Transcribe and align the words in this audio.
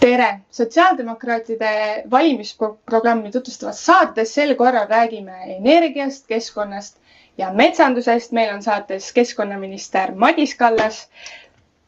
tere, 0.00 0.28
sotsiaaldemokraatide 0.50 1.70
valimisprogrammi 2.10 3.30
tutvustavas 3.34 3.80
saates 3.86 4.34
sel 4.34 4.54
korral 4.58 4.86
räägime 4.90 5.38
energiast, 5.56 6.26
keskkonnast 6.28 6.96
ja 7.38 7.50
metsandusest. 7.52 8.32
meil 8.32 8.54
on 8.54 8.62
saates 8.62 9.12
keskkonnaminister 9.12 10.14
Madis 10.14 10.54
Kallas, 10.54 11.08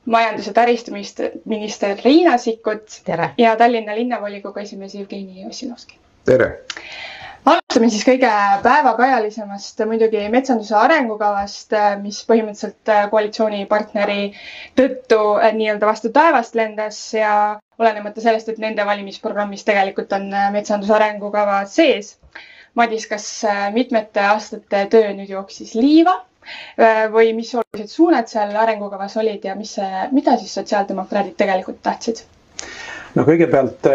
majandus- 0.06 0.46
ja 0.46 0.52
taristuminister 0.52 1.96
Riina 2.04 2.38
Sikkut 2.38 3.02
ja 3.38 3.56
Tallinna 3.56 3.94
linnavolikogu 3.94 4.58
esimees 4.60 4.94
Jevgeni 4.94 5.46
Ossinovski. 5.46 5.98
tere 6.24 6.60
alustame 7.44 7.88
siis 7.90 8.04
kõige 8.04 8.30
päevakajalisemast 8.62 9.80
muidugi 9.86 10.28
metsanduse 10.28 10.74
arengukavast, 10.76 11.72
mis 12.02 12.18
põhimõtteliselt 12.28 13.10
koalitsioonipartneri 13.10 14.32
tõttu 14.76 15.20
nii-öelda 15.56 15.86
vastu 15.86 16.10
taevast 16.12 16.54
lendas 16.54 16.98
ja 17.14 17.60
olenemata 17.80 18.22
sellest, 18.22 18.48
et 18.52 18.58
nende 18.62 18.84
valimisprogrammis 18.86 19.64
tegelikult 19.66 20.12
on 20.16 20.28
metsanduse 20.54 20.94
arengukava 20.96 21.62
sees. 21.70 22.16
Madis, 22.78 23.06
kas 23.10 23.24
mitmete 23.74 24.22
aastate 24.22 24.84
töö 24.92 25.08
nüüd 25.16 25.32
jooksis 25.32 25.72
liiva 25.74 26.20
või 27.12 27.32
mis 27.34 27.50
olulised 27.58 27.90
suunad 27.90 28.30
seal 28.30 28.54
arengukavas 28.56 29.16
olid 29.20 29.42
ja 29.44 29.56
mis, 29.58 29.74
mida 30.14 30.36
siis 30.38 30.54
sotsiaaldemokraadid 30.60 31.34
tegelikult 31.40 31.82
tahtsid? 31.82 32.22
no 33.18 33.26
kõigepealt 33.26 33.88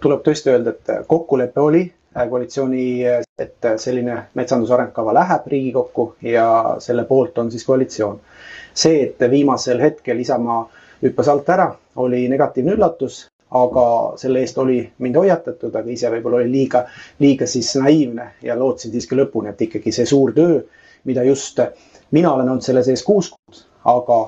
tuleb 0.00 0.22
tõesti 0.24 0.54
öelda, 0.54 0.76
et 0.76 1.08
kokkulepe 1.10 1.60
oli 1.60 1.82
Äh, 2.16 2.26
koalitsiooni, 2.28 3.04
et 3.38 3.66
selline 3.78 4.16
metsanduse 4.34 4.74
arengukava 4.74 5.12
läheb 5.14 5.44
Riigikokku 5.46 6.06
ja 6.26 6.46
selle 6.82 7.04
poolt 7.06 7.38
on 7.38 7.50
siis 7.50 7.62
koalitsioon. 7.64 8.18
see, 8.74 9.02
et 9.04 9.30
viimasel 9.30 9.78
hetkel 9.82 10.18
Isamaa 10.18 10.64
hüppas 11.02 11.28
alt 11.28 11.48
ära, 11.48 11.68
oli 11.96 12.28
negatiivne 12.28 12.74
üllatus, 12.74 13.29
aga 13.50 13.84
selle 14.20 14.44
eest 14.44 14.58
oli 14.58 14.80
mind 14.98 15.16
hoiatatud, 15.18 15.74
aga 15.74 15.90
ise 15.90 16.10
võib-olla 16.12 16.38
oli 16.42 16.50
liiga, 16.50 16.84
liiga 17.18 17.46
siis 17.50 17.72
naiivne 17.80 18.30
ja 18.46 18.58
lootsin 18.58 18.92
siiski 18.92 19.18
lõpuni, 19.18 19.50
et 19.50 19.62
ikkagi 19.66 19.92
see 19.92 20.06
suur 20.06 20.32
töö, 20.36 20.60
mida 21.04 21.24
just 21.26 21.58
mina 22.10 22.32
olen 22.34 22.48
olnud 22.48 22.64
selle 22.66 22.84
sees 22.86 23.02
kuus 23.06 23.30
kuud, 23.34 23.62
aga 23.90 24.20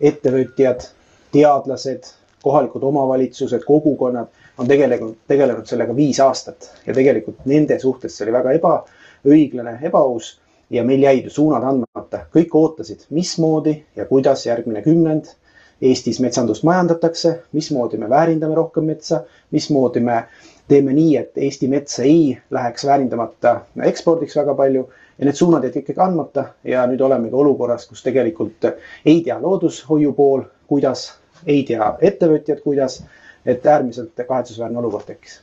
ettevõtjad, 0.00 0.86
teadlased, 1.32 2.08
kohalikud 2.42 2.84
omavalitsused, 2.88 3.64
kogukonnad 3.66 4.30
on 4.58 4.68
tegelikult 4.68 5.18
tegelenud 5.28 5.68
sellega 5.68 5.96
viis 5.96 6.20
aastat 6.24 6.70
ja 6.86 6.94
tegelikult 6.96 7.44
nende 7.48 7.78
suhtes 7.80 8.16
see 8.16 8.26
oli 8.26 8.36
väga 8.36 8.54
ebaõiglane, 8.56 9.76
ebaaus 9.88 10.38
ja 10.70 10.84
meil 10.86 11.04
jäid 11.04 11.28
ju 11.28 11.34
suunad 11.34 11.64
andmata. 11.66 12.24
kõik 12.32 12.54
ootasid, 12.54 13.06
mismoodi 13.10 13.74
ja 13.96 14.06
kuidas 14.06 14.46
järgmine 14.46 14.82
kümnend 14.82 15.34
Eestis 15.82 16.20
metsandust 16.20 16.64
majandatakse, 16.68 17.34
mismoodi 17.56 17.96
me 17.96 18.08
väärindame 18.10 18.54
rohkem 18.54 18.84
metsa, 18.84 19.22
mismoodi 19.50 20.00
me 20.04 20.24
teeme 20.68 20.92
nii, 20.92 21.16
et 21.16 21.38
Eesti 21.38 21.68
metsa 21.68 22.02
ei 22.02 22.38
läheks 22.50 22.84
väärindamata 22.86 23.54
ekspordiks 23.88 24.36
väga 24.36 24.54
palju 24.54 24.84
ja 25.18 25.24
need 25.28 25.38
suunad 25.38 25.64
jäid 25.64 25.80
ikkagi 25.80 26.00
andmata 26.04 26.44
ja 26.64 26.84
nüüd 26.88 27.00
olemegi 27.04 27.34
olukorras, 27.36 27.86
kus 27.88 28.04
tegelikult 28.04 28.68
ei 29.04 29.20
tea 29.24 29.40
loodushoiu 29.42 30.12
pool, 30.16 30.44
kuidas, 30.68 31.06
ei 31.46 31.64
tea 31.68 31.94
ettevõtjad, 32.10 32.62
kuidas 32.64 33.00
et 33.46 33.66
äärmiselt 33.66 34.20
kahetsusväärne 34.28 34.78
olukord 34.78 35.08
tekkis. 35.08 35.40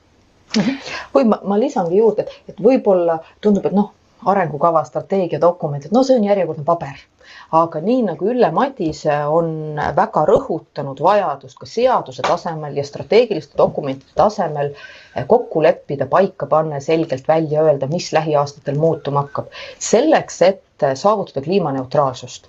või 1.13 1.25
ma, 1.27 1.41
ma 1.43 1.59
lisangi 1.59 1.97
juurde, 1.97 2.23
et, 2.23 2.53
et 2.53 2.63
võib-olla 2.63 3.19
tundub, 3.41 3.65
et 3.65 3.75
noh, 3.75 3.91
arengukava, 4.25 4.83
strateegiadokument, 4.83 5.85
et 5.85 5.93
no 5.93 6.03
see 6.03 6.17
on 6.17 6.25
järjekordne 6.27 6.65
paber. 6.65 7.05
aga 7.51 7.79
nii 7.83 8.01
nagu 8.07 8.27
Ülle 8.31 8.47
Madise 8.55 9.13
on 9.31 9.49
väga 9.95 10.23
rõhutanud 10.27 10.99
vajadust 11.03 11.57
ka 11.59 11.67
seaduse 11.67 12.23
tasemel 12.23 12.75
ja 12.77 12.83
strateegiliste 12.87 13.57
dokumentide 13.59 14.15
tasemel 14.15 14.71
kokku 15.27 15.63
leppida, 15.63 16.07
paika 16.07 16.47
panna 16.47 16.79
ja 16.79 16.81
selgelt 16.81 17.27
välja 17.27 17.63
öelda, 17.63 17.87
mis 17.87 18.11
lähiaastatel 18.13 18.79
muutuma 18.79 19.25
hakkab. 19.27 19.51
selleks, 19.79 20.41
et 20.41 20.87
saavutada 20.95 21.43
kliimaneutraalsust 21.45 22.47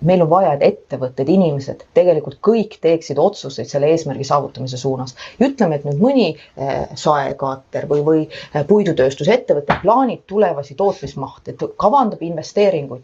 meil 0.00 0.22
on 0.22 0.30
vaja, 0.30 0.52
et 0.56 0.62
ettevõtted, 0.66 1.28
inimesed 1.28 1.84
tegelikult 1.94 2.38
kõik 2.48 2.78
teeksid 2.82 3.18
otsuseid 3.18 3.70
selle 3.70 3.90
eesmärgi 3.92 4.24
saavutamise 4.24 4.80
suunas. 4.80 5.16
ütleme, 5.40 5.76
et 5.76 5.84
nüüd 5.88 6.00
mõni 6.02 6.28
eh, 6.32 6.86
saekaater 6.94 7.88
või, 7.90 8.04
või 8.06 8.22
eh, 8.28 8.64
puidutööstusettevõte 8.68 9.80
plaanib 9.82 10.24
tulevasi 10.26 10.74
tootmismahte, 10.74 11.56
kavandab 11.76 12.22
investeeringuid. 12.22 13.02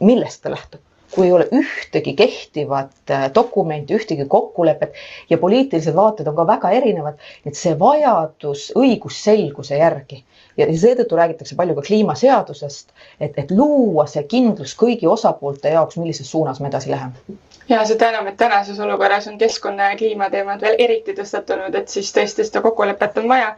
millest 0.00 0.42
ta 0.42 0.50
lähtub? 0.50 0.80
Kui 1.14 1.26
ei 1.28 1.32
ole 1.32 1.48
ühtegi 1.54 2.14
kehtivat 2.18 3.10
eh, 3.10 3.26
dokumenti, 3.34 3.94
ühtegi 3.94 4.26
kokkulepet 4.28 4.94
ja 5.30 5.38
poliitilised 5.38 5.94
vaated 5.94 6.28
on 6.30 6.36
ka 6.36 6.46
väga 6.46 6.70
erinevad, 6.78 7.20
et 7.46 7.58
see 7.58 7.74
vajadus 7.78 8.70
õigusselguse 8.78 9.78
järgi 9.80 10.24
ja 10.56 10.66
seetõttu 10.78 11.18
räägitakse 11.18 11.56
palju 11.58 11.74
ka 11.78 11.86
kliimaseadusest, 11.88 12.92
et, 13.20 13.38
et 13.38 13.50
luua 13.50 14.06
see 14.10 14.24
kindlus 14.30 14.74
kõigi 14.78 15.08
osapoolte 15.10 15.74
jaoks, 15.74 15.98
millises 16.00 16.30
suunas 16.30 16.60
me 16.60 16.70
edasi 16.70 16.90
läheme. 16.90 17.38
ja 17.68 17.84
seda 17.88 18.10
enam, 18.12 18.28
et 18.30 18.36
tänases 18.36 18.80
olukorras 18.80 19.28
on 19.30 19.38
keskkonna 19.38 19.90
ja 19.92 20.00
kliimateemad 20.00 20.60
veel 20.62 20.76
eriti 20.78 21.14
tõstatunud, 21.16 21.74
et 21.78 21.88
siis 21.88 22.12
tõesti 22.14 22.46
seda 22.46 22.62
kokkulepet 22.62 23.18
on 23.22 23.28
vaja. 23.28 23.54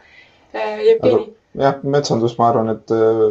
Äh, 0.55 0.79
Jevgeni 0.85 1.27
jah, 1.57 1.81
metsandus, 1.83 2.37
ma 2.39 2.51
arvan, 2.51 2.71
et 2.75 2.93
äh, 2.93 3.25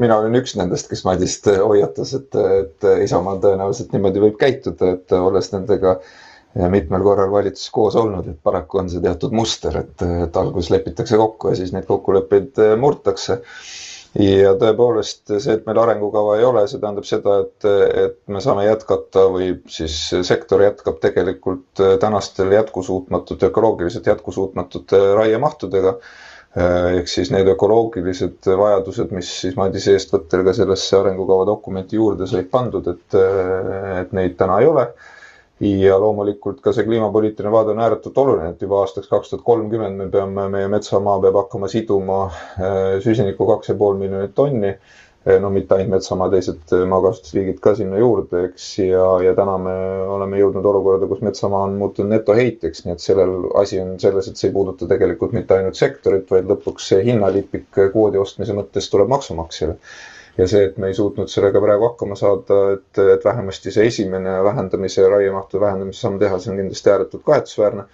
mina 0.00 0.18
olen 0.20 0.40
üks 0.40 0.56
nendest, 0.58 0.90
kes 0.90 1.04
Madist 1.06 1.48
hoiatas, 1.48 2.14
et, 2.18 2.38
et 2.60 2.92
Isamaal 3.06 3.40
tõenäoliselt 3.42 3.94
niimoodi 3.94 4.22
võib 4.28 4.38
käituda, 4.40 4.94
et 4.98 5.14
olles 5.18 5.52
nendega 5.54 5.98
äh, 5.98 6.14
mitmel 6.54 7.02
korral 7.02 7.32
valitsuses 7.32 7.70
koos 7.74 7.96
olnud, 7.98 8.28
et 8.30 8.38
paraku 8.42 8.82
on 8.82 8.90
see 8.90 9.02
teatud 9.02 9.34
muster, 9.34 9.80
et, 9.80 10.04
et 10.26 10.36
alguses 10.38 10.70
lepitakse 10.74 11.18
kokku 11.18 11.50
ja 11.50 11.58
siis 11.58 11.72
neid 11.74 11.88
kokkuleppeid 11.90 12.62
murtakse. 12.80 13.40
ja 14.14 14.52
tõepoolest 14.54 15.32
see, 15.42 15.56
et 15.56 15.64
meil 15.66 15.78
arengukava 15.82 16.36
ei 16.38 16.44
ole, 16.46 16.62
see 16.70 16.78
tähendab 16.78 17.06
seda, 17.08 17.40
et, 17.42 17.64
et 18.04 18.20
me 18.30 18.42
saame 18.42 18.68
jätkata 18.68 19.24
või 19.34 19.48
siis 19.66 19.96
sektor 20.22 20.62
jätkab 20.62 21.00
tegelikult 21.02 21.82
tänastel 22.00 22.54
jätkusuutmatute, 22.54 23.50
ökoloogiliselt 23.50 24.06
jätkusuutmatute 24.12 25.00
raiemahtudega 25.18 25.96
ehk 26.54 27.08
siis 27.10 27.32
need 27.34 27.48
ökoloogilised 27.50 28.46
vajadused, 28.46 29.10
mis 29.16 29.30
siis 29.40 29.56
Madis 29.58 29.88
eestvõttel 29.90 30.44
ka 30.46 30.54
sellesse 30.54 31.00
arengukava 31.00 31.48
dokumenti 31.48 31.98
juurde 31.98 32.28
said 32.30 32.46
pandud, 32.52 32.86
et, 32.94 33.16
et 34.04 34.14
neid 34.14 34.36
täna 34.38 34.60
ei 34.62 34.70
ole 34.70 34.86
ja 35.60 35.98
loomulikult 36.00 36.58
ka 36.64 36.72
see 36.74 36.84
kliimapoliitiline 36.86 37.52
vaade 37.52 37.70
on 37.74 37.80
ääretult 37.84 38.18
oluline, 38.18 38.50
et 38.54 38.62
juba 38.62 38.80
aastaks 38.82 39.08
kaks 39.10 39.30
tuhat 39.30 39.44
kolmkümmend 39.46 39.96
me 40.02 40.08
peame, 40.10 40.48
meie 40.50 40.68
metsamaa 40.72 41.20
peab 41.22 41.38
hakkama 41.38 41.68
siduma 41.70 42.18
äh, 42.26 42.98
süsinikku 43.04 43.46
kaks 43.52 43.70
ja 43.70 43.76
pool 43.78 43.96
miljonit 44.00 44.34
tonni. 44.34 44.74
Äh, 45.24 45.38
no 45.40 45.48
mitte 45.50 45.74
ainult 45.74 45.94
metsamaa, 45.94 46.28
teised 46.32 46.72
maakasutusliigid 46.90 47.60
ka 47.64 47.72
sinna 47.78 48.00
juurde, 48.00 48.42
eks, 48.50 48.66
ja, 48.84 49.04
ja 49.24 49.32
täna 49.38 49.54
me 49.62 49.76
oleme 50.16 50.40
jõudnud 50.42 50.66
olukorda, 50.68 51.08
kus 51.08 51.22
metsamaa 51.24 51.62
on 51.68 51.78
muutunud 51.80 52.12
netoheitjaks, 52.12 52.84
nii 52.84 52.92
et 52.96 53.04
sellel 53.04 53.32
asi 53.62 53.80
on 53.80 53.94
selles, 54.02 54.28
et 54.28 54.40
see 54.40 54.50
ei 54.50 54.56
puuduta 54.58 54.88
tegelikult 54.90 55.32
mitte 55.36 55.56
ainult 55.56 55.80
sektorit, 55.80 56.28
vaid 56.34 56.50
lõpuks 56.52 56.90
see 56.92 57.06
hinnalipik 57.08 57.70
kvoodi 57.78 58.20
ostmise 58.20 58.56
mõttes 58.58 58.90
tuleb 58.92 59.08
maksumaksjale 59.14 59.78
ja 60.38 60.46
see, 60.50 60.64
et 60.68 60.78
me 60.82 60.90
ei 60.90 60.96
suutnud 60.98 61.30
sellega 61.30 61.60
praegu 61.62 61.88
hakkama 61.88 62.16
saada, 62.18 62.60
et, 62.76 63.00
et 63.16 63.24
vähemasti 63.24 63.72
see 63.74 63.86
esimene 63.90 64.36
vähendamise, 64.44 65.06
raiemahtude 65.08 65.62
vähendamise 65.64 66.04
samm 66.04 66.18
teha, 66.22 66.40
see 66.42 66.52
on 66.52 66.60
kindlasti 66.62 66.92
ääretult 66.94 67.24
kahetsusväärne. 67.28 67.84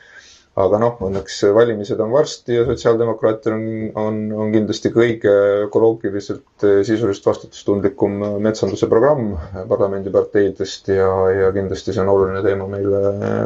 Aga 0.59 0.79
noh, 0.83 0.97
õnneks 1.07 1.37
valimised 1.55 2.01
on 2.03 2.11
varsti 2.11 2.57
ja 2.57 2.65
sotsiaaldemokraatidel 2.67 3.55
on, 3.55 3.67
on, 4.03 4.17
on 4.45 4.51
kindlasti 4.55 4.91
kõige 4.95 5.31
ökoloogiliselt 5.69 6.67
sisuliselt 6.87 7.29
vastutustundlikum 7.31 8.19
metsanduse 8.43 8.89
programm 8.91 9.37
parlamendiparteidest 9.71 10.91
ja, 10.91 11.11
ja 11.37 11.53
kindlasti 11.55 11.95
see 11.95 12.03
on 12.03 12.11
oluline 12.17 12.43
teema 12.47 12.67
meile 12.73 13.03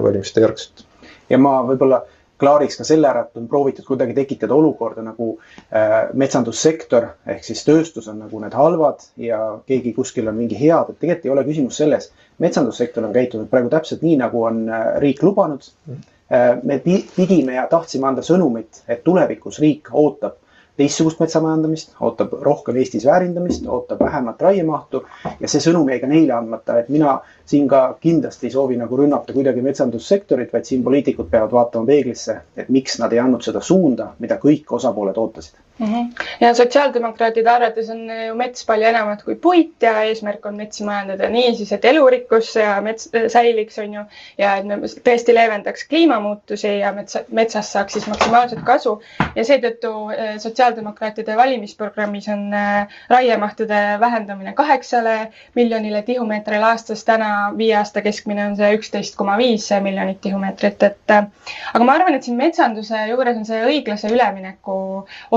valimiste 0.06 0.44
järgselt. 0.46 0.86
ja 1.28 1.38
ma 1.40 1.58
võib-olla 1.68 2.02
klaariks 2.40 2.78
ka 2.78 2.86
selle 2.86 3.08
ära, 3.08 3.24
et 3.24 3.38
on 3.38 3.46
proovitud 3.50 3.86
kuidagi 3.86 4.14
tekitada 4.16 4.54
olukorda 4.56 5.04
nagu 5.06 5.30
äh, 5.34 5.94
metsandussektor 6.18 7.08
ehk 7.30 7.44
siis 7.46 7.62
tööstus 7.66 8.08
on 8.10 8.20
nagu 8.24 8.40
need 8.42 8.56
halvad 8.58 9.04
ja 9.20 9.40
keegi 9.68 9.94
kuskil 9.96 10.28
on 10.30 10.38
mingi 10.38 10.58
head, 10.58 10.90
et 10.90 11.00
tegelikult 11.00 11.28
ei 11.28 11.34
ole 11.36 11.46
küsimus 11.46 11.80
selles. 11.82 12.10
metsandussektor 12.42 13.04
on 13.06 13.12
käitunud 13.14 13.50
praegu 13.50 13.70
täpselt 13.70 14.02
nii, 14.02 14.16
nagu 14.24 14.42
on 14.44 14.64
äh, 14.68 14.86
riik 15.04 15.22
lubanud 15.22 15.68
äh,. 15.90 16.58
me 16.62 16.80
pidime 17.16 17.54
ja 17.54 17.68
tahtsime 17.70 18.08
anda 18.08 18.22
sõnumit, 18.22 18.82
et 18.88 19.04
tulevikus 19.04 19.60
riik 19.62 19.92
ootab 19.92 20.40
teistsugust 20.76 21.20
metsamajandamist, 21.22 21.94
ootab 22.02 22.32
rohkem 22.42 22.76
Eestis 22.82 23.06
väärindamist, 23.06 23.66
ootab 23.70 24.00
vähemat 24.02 24.42
raiemahtu 24.42 25.04
ja 25.40 25.50
see 25.50 25.62
sõnum 25.62 25.86
jäi 25.90 26.00
ka 26.02 26.10
neile 26.10 26.34
andmata, 26.34 26.80
et 26.80 26.88
mina 26.90 27.20
siin 27.46 27.68
ka 27.68 27.82
kindlasti 28.00 28.46
ei 28.46 28.54
soovi 28.54 28.76
nagu 28.80 28.96
rünnata 28.96 29.32
kuidagi 29.36 29.62
metsandussektorit, 29.64 30.52
vaid 30.52 30.64
siin 30.68 30.84
poliitikud 30.84 31.28
peavad 31.30 31.52
vaatama 31.52 31.86
peeglisse, 31.86 32.38
et 32.56 32.68
miks 32.72 32.98
nad 33.02 33.12
ei 33.12 33.20
andnud 33.20 33.44
seda 33.44 33.60
suunda, 33.60 34.12
mida 34.18 34.38
kõik 34.42 34.72
osapooled 34.78 35.20
ootasid 35.20 35.60
mm. 35.78 35.86
-hmm. 35.86 36.24
ja 36.40 36.54
sotsiaaldemokraatide 36.54 37.50
arvates 37.50 37.90
on 37.90 38.00
ju 38.26 38.34
mets 38.34 38.66
palju 38.66 38.86
enamat 38.86 39.22
kui 39.22 39.34
puit 39.34 39.82
ja 39.82 40.02
eesmärk 40.02 40.46
on 40.46 40.56
metsi 40.56 40.84
majandada 40.84 41.28
nii 41.28 41.54
siis, 41.56 41.72
et 41.72 41.84
elurikkus 41.84 42.56
ja 42.56 42.80
mets 42.80 43.10
säiliks, 43.28 43.78
on 43.78 43.94
ju, 43.94 44.04
ja 44.38 44.56
et 44.56 44.66
me 44.66 44.76
tõesti 45.08 45.34
leevendaks 45.34 45.88
kliimamuutusi 45.88 46.78
ja 46.78 46.92
metsa, 46.92 47.24
metsast 47.30 47.72
saaks 47.72 47.92
siis 47.92 48.06
maksimaalset 48.06 48.62
kasu 48.64 49.00
ja 49.36 49.44
seetõttu 49.44 49.92
eh, 50.16 50.38
sotsiaaldemokraatide 50.38 51.36
valimisprogrammis 51.36 52.28
on 52.28 52.54
eh, 52.54 52.98
raiemahtude 53.10 53.82
vähendamine 54.00 54.52
kaheksale 54.52 55.32
miljonile 55.54 56.02
tihumeetrile 56.02 56.72
aastas. 56.72 57.04
täna 57.04 57.33
viie 57.58 57.74
aasta 57.78 58.02
keskmine 58.04 58.46
on 58.46 58.56
see 58.58 58.70
üksteist 58.78 59.16
koma 59.18 59.36
viis 59.40 59.68
miljonit 59.82 60.20
tihumeetrit, 60.24 60.82
et 60.82 61.14
eh, 61.14 61.28
aga 61.72 61.84
ma 61.84 61.96
arvan, 61.98 62.16
et 62.16 62.26
siin 62.26 62.38
metsanduse 62.38 63.04
juures 63.10 63.38
on 63.40 63.46
see 63.48 63.60
õiglase 63.68 64.10
ülemineku 64.12 64.76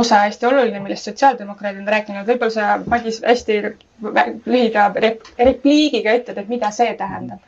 osa 0.01 0.23
hästi 0.25 0.49
oluline, 0.49 0.81
millest 0.83 1.09
sotsiaaldemokraadid 1.09 1.83
on 1.83 1.93
rääkinud. 1.93 2.27
võib-olla 2.27 2.53
sa, 2.53 2.79
Madis, 2.85 3.21
hästi 3.25 3.61
lühida 4.45 4.89
repliigiga 4.95 6.17
ütled, 6.19 6.37
et 6.37 6.51
mida 6.51 6.71
see 6.71 6.93
tähendab? 6.97 7.39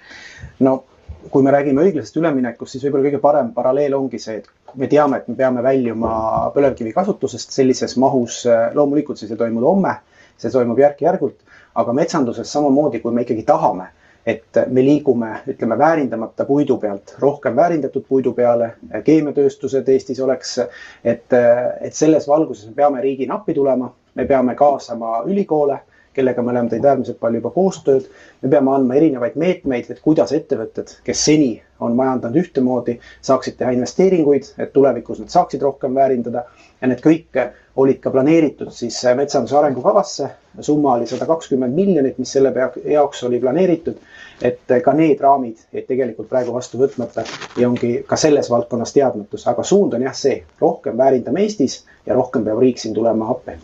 no 0.60 0.84
kui 1.32 1.44
me 1.44 1.52
räägime 1.52 1.84
õiglasest 1.84 2.18
üleminekust, 2.20 2.74
siis 2.74 2.86
võib-olla 2.86 3.10
kõige 3.10 3.22
parem 3.24 3.52
paralleel 3.56 3.96
ongi 3.98 4.20
see, 4.22 4.40
et 4.40 4.78
me 4.80 4.88
teame, 4.88 5.20
et 5.20 5.28
me 5.28 5.36
peame 5.36 5.64
väljuma 5.64 6.14
põlevkivi 6.56 6.94
kasutusest 6.96 7.52
sellises 7.52 7.98
mahus. 7.98 8.46
loomulikult 8.74 9.20
siis 9.20 9.32
ei 9.32 9.38
toimu 9.38 9.64
homme, 9.66 9.96
see 10.38 10.52
toimub 10.52 10.80
järk-järgult, 10.80 11.40
aga 11.76 11.94
metsanduses 11.94 12.52
samamoodi, 12.52 13.02
kui 13.04 13.14
me 13.14 13.26
ikkagi 13.26 13.44
tahame 13.44 13.90
et 14.26 14.60
me 14.68 14.84
liigume, 14.84 15.30
ütleme, 15.48 15.78
väärindamata 15.78 16.46
puidu 16.46 16.78
pealt 16.78 17.16
rohkem 17.20 17.56
väärindatud 17.56 18.06
puidu 18.10 18.34
peale, 18.34 18.74
keemiatööstused 19.04 19.88
Eestis 19.90 20.20
oleks, 20.20 20.58
et, 21.04 21.38
et 21.82 21.94
selles 21.96 22.28
valguses 22.28 22.68
me 22.70 22.76
peame 22.82 23.02
riigina 23.02 23.40
appi 23.40 23.56
tulema, 23.58 23.94
me 24.16 24.26
peame 24.26 24.56
kaasama 24.56 25.24
ülikoole, 25.26 25.80
kellega 26.14 26.42
me 26.44 26.52
oleme 26.52 26.70
teinud 26.70 26.88
äärmiselt 26.90 27.20
palju 27.20 27.40
juba 27.40 27.52
koostööd. 27.56 28.10
me 28.42 28.50
peame 28.50 28.74
andma 28.76 28.96
erinevaid 29.00 29.38
meetmeid, 29.40 29.90
et 29.90 30.02
kuidas 30.04 30.34
ettevõtted, 30.36 30.98
kes 31.04 31.26
seni 31.26 31.62
on 31.80 31.96
majandanud 31.96 32.42
ühtemoodi, 32.42 32.98
saaksid 33.22 33.56
teha 33.60 33.72
investeeringuid, 33.78 34.54
et 34.58 34.74
tulevikus 34.74 35.20
nad 35.24 35.32
saaksid 35.32 35.62
rohkem 35.64 35.96
väärindada 35.96 36.44
ja 36.82 36.88
need 36.92 37.04
kõik 37.06 37.40
olid 37.80 38.00
ka 38.04 38.12
planeeritud 38.14 38.72
siis 38.76 38.98
metsanduse 39.16 39.58
arengukavasse. 39.58 40.30
summa 40.68 40.94
oli 40.94 41.08
sada 41.08 41.26
kakskümmend 41.26 41.76
miljonit, 41.76 42.18
mis 42.18 42.32
selle 42.36 42.54
jaoks 42.86 43.24
oli 43.24 43.40
planeeritud. 43.40 43.96
et 44.42 44.76
ka 44.84 44.94
need 44.94 45.20
raamid 45.22 45.66
jäid 45.74 45.88
tegelikult 45.88 46.30
praegu 46.30 46.54
vastu 46.54 46.78
võtmata 46.80 47.26
ja 47.58 47.70
ongi 47.70 48.04
ka 48.08 48.16
selles 48.16 48.50
valdkonnas 48.50 48.94
teadmatus, 48.94 49.48
aga 49.48 49.64
suund 49.64 49.94
on 49.94 50.08
jah 50.08 50.16
see, 50.16 50.44
rohkem 50.62 50.98
väärindame 50.98 51.44
Eestis 51.44 51.84
ja 52.06 52.16
rohkem 52.16 52.48
peab 52.48 52.64
riik 52.64 52.80
siin 52.80 52.96
tulema 52.96 53.32
appi 53.36 53.58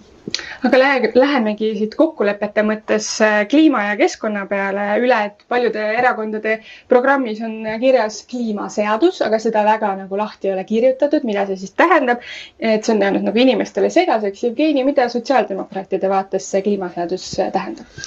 aga 0.67 0.79
lähe, 0.81 1.09
lähemegi 1.15 1.69
siit 1.79 1.95
kokkulepete 1.99 2.63
mõttes 2.65 3.07
äh, 3.25 3.37
kliima 3.51 3.83
ja 3.89 3.95
keskkonna 3.99 4.45
peale 4.49 4.85
üle, 5.03 5.19
et 5.29 5.45
paljude 5.53 5.83
erakondade 6.01 6.55
programmis 6.91 7.41
on 7.45 7.55
kirjas 7.83 8.21
kliimaseadus, 8.31 9.21
aga 9.27 9.39
seda 9.45 9.65
väga 9.67 9.93
nagu 10.03 10.19
lahti 10.21 10.49
ei 10.49 10.55
ole 10.55 10.63
kirjutatud, 10.71 11.27
mida 11.31 11.45
see 11.49 11.59
siis 11.63 11.75
tähendab. 11.83 12.23
et 12.59 12.83
see 12.85 12.95
on 12.95 13.01
jäänud 13.05 13.27
nagu 13.29 13.39
inimestele 13.45 13.89
segaseks. 13.93 14.43
Jevgeni, 14.47 14.83
mida 14.87 15.09
sotsiaaldemokraatide 15.09 16.09
vaates 16.09 16.49
see 16.51 16.61
kliimaseadus 16.65 17.29
tähendab? 17.53 18.01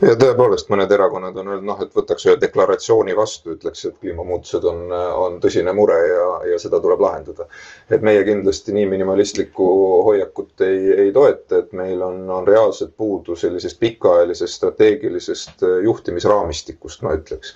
Ja 0.00 0.14
tõepoolest, 0.18 0.68
mõned 0.72 0.92
erakonnad 0.94 1.36
on 1.40 1.50
öelnud, 1.52 1.66
noh, 1.68 1.80
et 1.84 1.92
võtaks 1.96 2.24
ühe 2.28 2.36
deklaratsiooni 2.40 3.14
vastu, 3.16 3.54
ütleks, 3.56 3.84
et 3.88 3.96
kliimamuutused 4.00 4.64
on, 4.68 4.82
on 4.92 5.38
tõsine 5.42 5.74
mure 5.76 5.98
ja, 6.08 6.26
ja 6.52 6.58
seda 6.62 6.80
tuleb 6.80 7.02
lahendada. 7.04 7.46
et 7.90 8.04
meie 8.06 8.22
kindlasti 8.24 8.72
nii 8.76 8.86
minimalistlikku 8.94 9.66
hoiakut 10.06 10.64
ei, 10.66 10.92
ei 11.06 11.12
toeta, 11.12 11.60
et 11.60 11.72
meil 11.76 12.02
on, 12.06 12.22
on 12.30 12.48
reaalselt 12.48 12.94
puudu 12.96 13.36
sellisest 13.36 13.80
pikaajalisest 13.80 14.60
strateegilisest 14.60 15.66
juhtimisraamistikust, 15.84 17.02
ma 17.02 17.14
ütleks. 17.18 17.54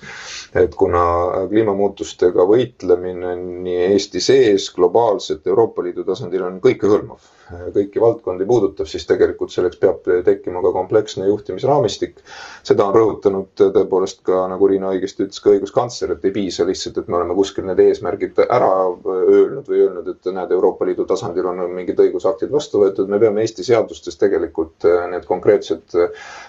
et 0.54 0.74
kuna 0.74 1.04
kliimamuutustega 1.48 2.48
võitlemine 2.48 3.36
nii 3.40 3.80
Eesti 3.94 4.20
sees, 4.20 4.68
globaalselt, 4.74 5.46
Euroopa 5.46 5.82
Liidu 5.84 6.04
tasandil 6.04 6.44
on 6.44 6.60
kõikehõlmav 6.64 7.32
kõiki 7.74 8.00
valdkondi 8.02 8.46
puudutab, 8.48 8.88
siis 8.90 9.06
tegelikult 9.08 9.52
selleks 9.54 9.78
peab 9.80 10.06
tekkima 10.26 10.62
ka 10.64 10.72
kompleksne 10.74 11.28
juhtimisraamistik. 11.28 12.20
seda 12.64 12.86
on 12.86 12.94
rõhutanud 12.94 13.50
tõepoolest 13.60 14.22
ka, 14.26 14.44
nagu 14.50 14.68
Riina 14.68 14.92
õigesti 14.94 15.26
ütles, 15.26 15.40
ka 15.42 15.52
õiguskantsler, 15.54 16.14
et 16.14 16.24
ei 16.24 16.34
piisa 16.34 16.66
lihtsalt, 16.66 16.98
et 16.98 17.08
me 17.08 17.18
oleme 17.20 17.36
kuskil 17.38 17.66
need 17.68 17.80
eesmärgid 17.84 18.40
ära 18.48 18.70
öelnud 19.04 19.68
või 19.68 19.82
öelnud, 19.86 20.08
et 20.14 20.32
näed, 20.32 20.54
Euroopa 20.56 20.88
Liidu 20.88 21.06
tasandil 21.08 21.46
on 21.50 21.64
mingid 21.74 22.00
õigusaktid 22.00 22.52
vastu 22.52 22.82
võetud, 22.82 23.08
me 23.10 23.20
peame 23.22 23.44
Eesti 23.44 23.66
seadustes 23.66 24.16
tegelikult 24.20 24.86
need 25.10 25.26
konkreetsed 25.28 25.98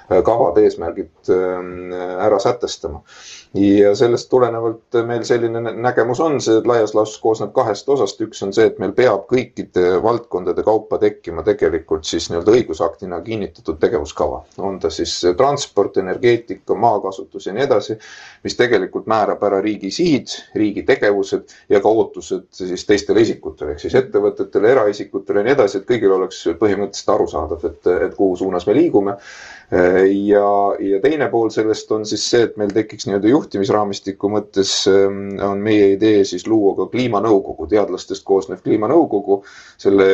kavad, 0.09 0.57
eesmärgid 0.61 1.31
ära 1.31 2.39
sätestama 2.39 3.03
ja 3.55 3.95
sellest 3.95 4.29
tulenevalt 4.29 4.97
meil 5.07 5.23
selline 5.27 5.61
nägemus 5.61 6.19
on, 6.19 6.39
see 6.43 6.59
laias 6.67 6.93
laastus 6.95 7.21
koosneb 7.23 7.53
kahest 7.55 7.89
osast, 7.89 8.19
üks 8.25 8.43
on 8.43 8.51
see, 8.55 8.67
et 8.69 8.79
meil 8.81 8.91
peab 8.97 9.25
kõikide 9.31 9.99
valdkondade 10.03 10.63
kaupa 10.65 10.94
tekkima 11.01 11.43
tegelikult 11.45 12.05
siis 12.05 12.29
nii-öelda 12.29 12.53
õigusaktina 12.57 13.21
kinnitatud 13.25 13.79
tegevuskava. 13.79 14.43
on 14.57 14.79
ta 14.79 14.89
siis 14.89 15.13
transport, 15.37 15.97
energeetika, 15.97 16.75
maakasutus 16.75 17.47
ja 17.47 17.53
nii 17.53 17.63
edasi, 17.63 17.97
mis 18.43 18.55
tegelikult 18.55 19.07
määrab 19.11 19.43
ära 19.43 19.61
riigi 19.61 19.91
sihid, 19.91 20.35
riigi 20.55 20.83
tegevused 20.83 21.55
ja 21.69 21.81
ka 21.81 21.89
ootused 21.89 22.47
siis 22.51 22.85
teistele 22.85 23.21
isikutele 23.21 23.75
ehk 23.75 23.85
siis 23.85 23.95
ettevõtetele, 23.95 24.71
eraisikutele 24.71 25.41
ja 25.41 25.49
nii 25.49 25.57
edasi, 25.57 25.81
et 25.81 25.89
kõigil 25.89 26.15
oleks 26.15 26.43
põhimõtteliselt 26.59 27.13
arusaadav, 27.15 27.67
et, 27.69 27.93
et 28.09 28.15
kuhu 28.15 28.35
suunas 28.43 28.67
me 28.67 28.77
liigume 28.77 29.17
ja, 29.71 30.75
ja 30.79 30.99
teine 31.01 31.27
pool 31.31 31.49
sellest 31.53 31.91
on 31.91 32.05
siis 32.05 32.23
see, 32.29 32.43
et 32.45 32.57
meil 32.59 32.69
tekiks 32.73 33.07
nii-öelda 33.07 33.31
juhtimisraamistiku 33.31 34.29
mõttes 34.29 34.73
ähm, 34.91 35.39
on 35.41 35.63
meie 35.65 35.91
idee 35.95 36.23
siis 36.27 36.45
luua 36.47 36.75
ka 36.77 36.87
kliimanõukogu, 36.93 37.67
teadlastest 37.71 38.25
koosnev 38.27 38.61
kliimanõukogu. 38.65 39.43
selle 39.77 40.05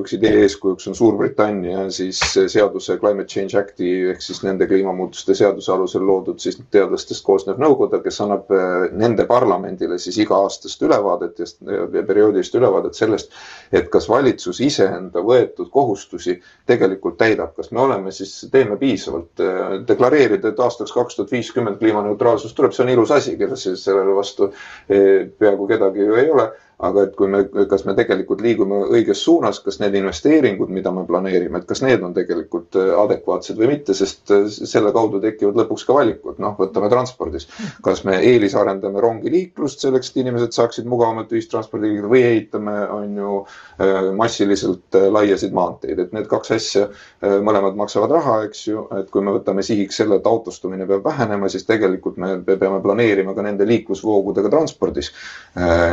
eeskujuks, 0.00 0.12
idee 0.16 0.42
eeskujuks 0.44 0.88
on 0.88 0.94
Suurbritannia 0.94 1.90
siis 1.90 2.20
seaduse 2.48 2.96
Climate 2.98 3.28
Change 3.28 3.58
Acti 3.58 3.90
ehk 4.10 4.22
siis 4.22 4.42
nende 4.42 4.66
kliimamuutuste 4.66 5.34
seaduse 5.34 5.72
alusel 5.72 6.06
loodud 6.06 6.40
siis 6.40 6.58
teadlastest 6.70 7.24
koosnev 7.24 7.60
nõukogu, 7.60 8.00
kes 8.02 8.20
annab 8.24 8.50
äh, 8.54 8.88
nende 8.92 9.26
parlamendile 9.28 9.98
siis 9.98 10.18
iga-aastast 10.24 10.82
ülevaadet 10.82 11.38
ja 11.40 12.04
perioodilist 12.06 12.54
ülevaadet 12.54 12.94
sellest, 12.94 13.32
et 13.72 13.90
kas 13.90 14.08
valitsus 14.08 14.60
iseenda 14.60 15.22
võetud 15.24 15.70
kohustusi 15.70 16.38
tegelikult 16.66 17.18
täidab, 17.20 17.54
kas 17.56 17.70
me 17.72 17.80
oleme 17.80 18.12
siis, 18.12 18.46
teeme 18.52 18.76
piisavalt. 18.80 19.44
deklareerida, 19.88 20.48
et 20.50 20.60
aastaks 20.60 20.92
kaks 20.92 21.16
tuhat 21.16 21.32
viiskümmend 21.32 21.78
kliimaneutraalsus 21.78 22.54
tuleb, 22.54 22.72
see 22.72 22.84
on 22.84 22.92
ilus 22.92 23.10
asi, 23.14 23.36
keda 23.38 23.56
sellele 23.56 24.14
vastu 24.16 24.50
eh, 24.88 25.28
peaaegu 25.38 25.66
kedagi 25.70 26.04
ju 26.04 26.18
ei 26.20 26.30
ole 26.30 26.50
aga 26.80 27.04
et 27.04 27.16
kui 27.16 27.28
me, 27.28 27.42
kas 27.68 27.84
me 27.84 27.94
tegelikult 27.96 28.40
liigume 28.44 28.80
õiges 28.88 29.20
suunas, 29.24 29.60
kas 29.64 29.78
need 29.82 29.96
investeeringud, 30.00 30.70
mida 30.72 30.92
me 30.94 31.04
planeerime, 31.08 31.60
et 31.60 31.68
kas 31.68 31.82
need 31.84 32.02
on 32.06 32.14
tegelikult 32.16 32.76
äh, 32.80 32.92
adekvaatsed 33.02 33.58
või 33.60 33.74
mitte, 33.74 33.96
sest 33.96 34.32
äh, 34.32 34.46
selle 34.48 34.92
kaudu 34.96 35.20
tekivad 35.20 35.58
lõpuks 35.60 35.84
ka 35.88 35.96
valikud, 35.98 36.38
noh, 36.42 36.54
võtame 36.58 36.88
transpordis. 36.92 37.48
kas 37.84 38.02
me 38.08 38.16
eelisarendame 38.24 39.02
rongiliiklust 39.04 39.84
selleks, 39.84 40.10
et 40.10 40.22
inimesed 40.22 40.56
saaksid 40.56 40.88
mugavamalt 40.88 41.32
ühistranspordi 41.34 41.90
liikuda 41.90 42.12
või 42.14 42.22
ehitame, 42.30 42.76
on 42.96 43.20
ju, 43.20 43.36
äh, 43.84 44.10
massiliselt 44.16 45.00
laiasid 45.12 45.52
maanteid, 45.56 46.00
et 46.00 46.16
need 46.16 46.28
kaks 46.30 46.54
asja 46.56 46.86
mõlemad 47.20 47.76
maksavad 47.78 48.12
raha, 48.14 48.36
eks 48.46 48.62
ju, 48.68 48.86
et 48.96 49.10
kui 49.12 49.22
me 49.24 49.34
võtame 49.34 49.62
sihiks 49.64 50.00
selle, 50.00 50.16
et 50.20 50.26
autostumine 50.26 50.86
peab 50.88 51.04
vähenema, 51.04 51.48
siis 51.52 51.66
tegelikult 51.68 52.16
me 52.20 52.38
peame 52.48 52.80
planeerima 52.82 53.34
ka 53.36 53.44
nende 53.44 53.66
liiklusvoogudega 53.68 54.50
transpordis. 54.52 55.12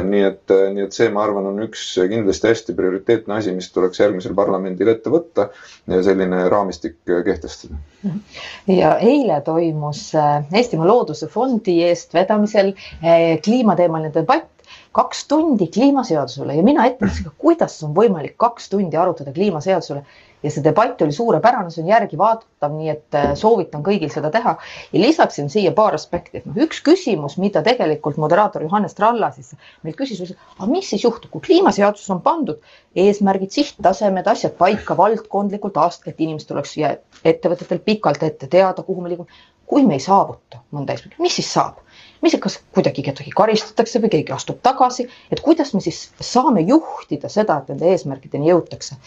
nii 0.08 0.24
et 0.24 0.54
nii 0.78 0.86
et 0.86 0.96
see, 0.96 1.10
ma 1.14 1.24
arvan, 1.26 1.50
on 1.50 1.62
üks 1.66 1.84
kindlasti 2.12 2.52
hästi 2.52 2.76
prioriteetne 2.78 3.38
asi, 3.40 3.54
mis 3.58 3.70
tuleks 3.74 4.02
järgmisel 4.02 4.36
parlamendil 4.38 4.92
ette 4.94 5.12
võtta 5.14 5.50
ja 5.90 6.02
selline 6.06 6.44
raamistik 6.54 7.00
kehtestada. 7.06 7.80
ja 8.70 8.94
eile 9.04 9.42
toimus 9.46 10.10
äh, 10.16 10.46
Eestimaa 10.54 10.88
Looduse 10.88 11.28
Fondi 11.32 11.80
eestvedamisel 11.88 12.74
äh, 12.74 13.40
kliimateemaline 13.44 14.14
debatt 14.14 14.57
kaks 14.98 15.28
tundi 15.30 15.68
kliimaseadusele 15.74 16.56
ja 16.58 16.64
mina 16.66 16.88
ette 16.90 17.06
mõtlesin, 17.06 17.34
kuidas 17.38 17.76
on 17.86 17.94
võimalik 17.98 18.34
kaks 18.42 18.72
tundi 18.72 18.98
arutada 18.98 19.34
kliimaseadusele 19.36 20.02
ja 20.44 20.52
see 20.54 20.64
debatt 20.66 21.02
oli 21.02 21.14
suurepärane, 21.14 21.72
see 21.74 21.84
on 21.84 21.90
järgi 21.92 22.18
vaadatav, 22.20 22.74
nii 22.74 22.90
et 22.94 23.18
äh, 23.18 23.32
soovitan 23.40 23.84
kõigil 23.86 24.12
seda 24.14 24.30
teha. 24.34 24.56
ja 24.94 25.02
lisaksin 25.02 25.50
siia 25.54 25.74
paar 25.78 25.98
aspekti, 25.98 26.42
et 26.42 26.48
noh, 26.50 26.58
üks 26.68 26.82
küsimus, 26.86 27.38
mida 27.42 27.64
tegelikult 27.66 28.20
moderaator 28.22 28.66
Johannes 28.66 28.98
Tralla 28.98 29.32
siis 29.36 29.54
meilt 29.86 29.98
küsis, 30.00 30.22
aga 30.58 30.70
mis 30.72 30.90
siis 30.94 31.06
juhtub, 31.06 31.32
kui 31.34 31.46
kliimaseaduses 31.50 32.14
on 32.14 32.22
pandud 32.26 32.62
eesmärgid, 32.98 33.54
sihttasemed, 33.54 34.30
asjad 34.30 34.58
paika 34.58 34.98
valdkondlikult, 34.98 35.78
et 36.08 36.22
inimestel 36.22 36.58
oleks 36.58 36.78
ja 36.78 36.96
ettevõtetel 37.26 37.82
pikalt 37.86 38.24
ette 38.24 38.50
teada, 38.50 38.86
kuhu 38.86 39.02
me 39.02 39.14
liigume. 39.14 39.44
kui 39.68 39.84
me 39.84 39.98
ei 39.98 40.00
saavuta 40.00 40.62
mõnda 40.72 40.94
eesmärki, 40.94 41.22
mis 41.22 41.36
siis 41.36 41.50
saab? 41.54 41.82
Mis, 42.22 42.36
kas 42.42 42.60
kuidagi 42.76 43.04
kedagi 43.06 43.34
karistatakse 43.36 44.02
või 44.04 44.12
keegi 44.16 44.36
astub 44.36 44.62
tagasi, 44.66 45.08
et 45.32 45.42
kuidas 45.46 45.74
me 45.74 45.82
siis 45.84 46.08
saame 46.20 46.64
juhtida 46.68 47.30
seda, 47.30 47.62
et 47.62 47.72
nende 47.74 47.92
eesmärkideni 47.94 48.52
jõutakse. 48.52 48.98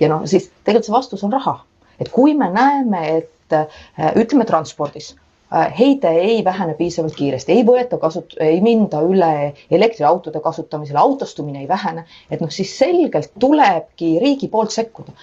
ja 0.00 0.10
noh, 0.12 0.26
siis 0.26 0.50
tegelikult 0.64 0.90
see 0.90 0.96
vastus 0.96 1.24
on 1.24 1.32
raha, 1.32 1.58
et 2.00 2.12
kui 2.14 2.34
me 2.34 2.50
näeme, 2.52 3.04
et 3.18 3.56
äh, 3.56 3.80
ütleme 4.16 4.46
transpordis 4.48 5.14
heide 5.78 6.10
ei 6.20 6.44
vähene 6.44 6.74
piisavalt 6.74 7.16
kiiresti, 7.16 7.52
ei 7.52 7.64
võeta 7.64 7.96
kasut-, 8.00 8.36
ei 8.40 8.60
minda 8.60 9.00
üle 9.06 9.54
elektriautode 9.70 10.40
kasutamisele, 10.44 10.98
autostumine 10.98 11.64
ei 11.64 11.68
vähene, 11.68 12.04
et 12.30 12.40
noh, 12.44 12.52
siis 12.52 12.74
selgelt 12.78 13.32
tulebki 13.40 14.18
riigi 14.22 14.48
poolt 14.52 14.74
sekkuda. 14.76 15.14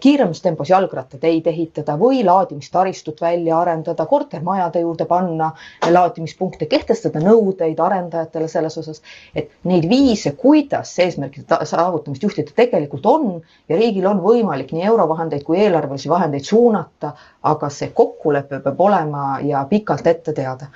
Kiiremas 0.00 0.40
tempos 0.42 0.70
jalgrattateid 0.72 1.46
ehitada 1.46 1.94
või 2.00 2.22
laadimistaristut 2.24 3.20
välja 3.20 3.58
arendada, 3.60 4.06
kortermajade 4.08 4.80
juurde 4.80 5.04
panna 5.06 5.50
laadimispunkte, 5.84 6.66
kehtestada 6.66 7.20
nõudeid 7.20 7.78
arendajatele 7.84 8.48
selles 8.48 8.78
osas, 8.80 9.02
et 9.36 9.52
neid 9.68 9.84
viise, 9.90 10.32
kuidas 10.40 10.94
eesmärkide 11.04 11.60
saavutamist 11.68 12.24
juhtida, 12.24 12.54
tegelikult 12.56 13.06
on 13.06 13.28
ja 13.68 13.76
riigil 13.76 14.08
on 14.08 14.22
võimalik 14.24 14.72
nii 14.72 14.88
eurovahendeid 14.88 15.44
kui 15.46 15.60
eelarvelisi 15.60 16.10
vahendeid 16.10 16.48
suunata, 16.48 17.12
aga 17.52 17.70
see 17.70 17.92
kokkulepe 17.94 18.62
peab 18.64 18.80
olema 18.88 19.38
ja 19.48 19.64
pikalt 19.70 20.06
ette 20.06 20.32
teada. 20.32 20.70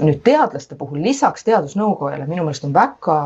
nüüd 0.00 0.22
teadlaste 0.24 0.74
puhul 0.80 1.02
lisaks 1.04 1.44
teadusnõukojale 1.44 2.24
minu 2.26 2.46
meelest 2.46 2.64
on 2.64 2.72
väga 2.72 3.16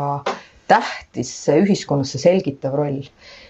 tähtis 0.68 1.32
see 1.44 1.60
ühiskonnas 1.62 2.14
see 2.14 2.22
selgitav 2.26 2.74
roll 2.78 3.02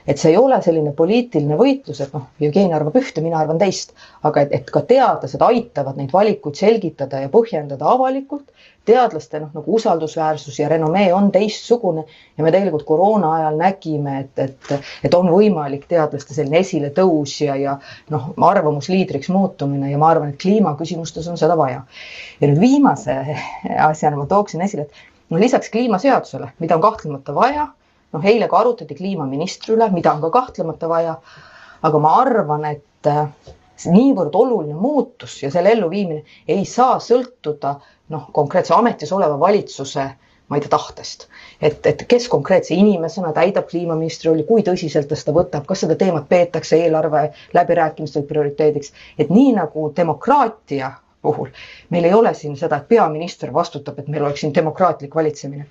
et 0.07 0.21
see 0.21 0.31
ei 0.33 0.39
ole 0.39 0.59
selline 0.63 0.93
poliitiline 0.97 1.59
võitlus, 1.59 2.01
et 2.03 2.13
noh, 2.15 2.29
Jevgeni 2.43 2.75
arvab 2.77 2.97
ühte, 3.01 3.23
mina 3.25 3.41
arvan 3.41 3.59
teist, 3.59 3.93
aga 4.27 4.45
et, 4.45 4.53
et 4.61 4.69
ka 4.71 4.83
teadlased 4.87 5.43
aitavad 5.43 5.99
neid 5.99 6.13
valikuid 6.15 6.59
selgitada 6.59 7.25
ja 7.25 7.33
põhjendada 7.33 7.89
avalikult. 7.97 8.47
teadlaste 8.87 9.41
noh, 9.43 9.49
nagu 9.51 9.73
usaldusväärsus 9.75 10.61
ja 10.61 10.69
renomee 10.71 11.09
on 11.11 11.33
teistsugune 11.35 12.05
ja 12.39 12.45
me 12.45 12.53
tegelikult 12.55 12.85
koroona 12.87 13.33
ajal 13.35 13.59
nägime, 13.59 14.21
et, 14.21 14.39
et, 14.39 14.87
et 15.03 15.17
on 15.19 15.27
võimalik 15.33 15.89
teadlaste 15.91 16.37
selline 16.37 16.61
esiletõus 16.63 17.35
ja, 17.41 17.57
ja 17.59 17.75
noh, 18.15 18.31
arvamusliidriks 18.53 19.33
muutumine 19.35 19.91
ja 19.91 19.99
ma 19.99 20.13
arvan, 20.15 20.31
et 20.31 20.39
kliimaküsimustes 20.39 21.27
on 21.27 21.41
seda 21.41 21.59
vaja. 21.59 21.83
ja 22.41 22.53
nüüd 22.53 22.63
viimase 22.63 23.19
asjana 23.91 24.23
ma 24.23 24.31
tooksin 24.31 24.63
esile, 24.63 24.87
et 24.87 25.16
no 25.31 25.41
lisaks 25.41 25.71
kliimaseadusele, 25.71 26.53
mida 26.59 26.77
on 26.77 26.83
kahtlemata 26.83 27.35
vaja 27.35 27.69
noh, 28.13 28.25
eile 28.25 28.49
ka 28.49 28.59
arutati 28.63 28.95
kliimaministri 28.95 29.75
üle, 29.77 29.89
mida 29.93 30.15
on 30.15 30.25
ka 30.25 30.31
kahtlemata 30.41 30.89
vaja. 30.89 31.17
aga 31.83 31.99
ma 32.01 32.15
arvan, 32.23 32.65
et 32.65 33.07
äh, 33.11 33.27
niivõrd 33.93 34.35
oluline 34.35 34.75
muutus 34.75 35.43
ja 35.43 35.51
selle 35.53 35.75
elluviimine 35.77 36.23
ei 36.49 36.65
saa 36.65 36.97
sõltuda 37.03 37.75
noh, 38.15 38.31
konkreetse 38.33 38.75
ametis 38.75 39.13
oleva 39.13 39.37
valitsuse 39.41 40.07
ma 40.49 40.57
ei 40.57 40.63
tea, 40.63 40.71
tahtest. 40.71 41.27
et, 41.61 41.87
et 41.87 42.05
kes 42.09 42.29
konkreetse 42.31 42.75
inimesena 42.75 43.33
täidab 43.35 43.67
kliimaministri 43.69 44.31
rolli, 44.31 44.45
kui 44.47 44.63
tõsiselt 44.63 45.09
ta 45.11 45.19
seda 45.19 45.35
võtab, 45.35 45.67
kas 45.67 45.83
seda 45.83 45.97
teemat 45.99 46.29
peetakse 46.31 46.79
eelarve 46.79 47.25
läbirääkimistel 47.55 48.23
prioriteediks, 48.29 48.93
et 49.19 49.31
nii 49.31 49.57
nagu 49.59 49.91
demokraatia 49.97 50.93
puhul 51.27 51.53
meil 51.91 52.09
ei 52.09 52.15
ole 52.15 52.35
siin 52.35 52.57
seda, 52.57 52.81
et 52.81 52.89
peaminister 52.95 53.53
vastutab, 53.55 53.99
et 53.99 54.09
meil 54.09 54.25
oleks 54.29 54.47
siin 54.47 54.55
demokraatlik 54.55 55.15
valitsemine 55.15 55.69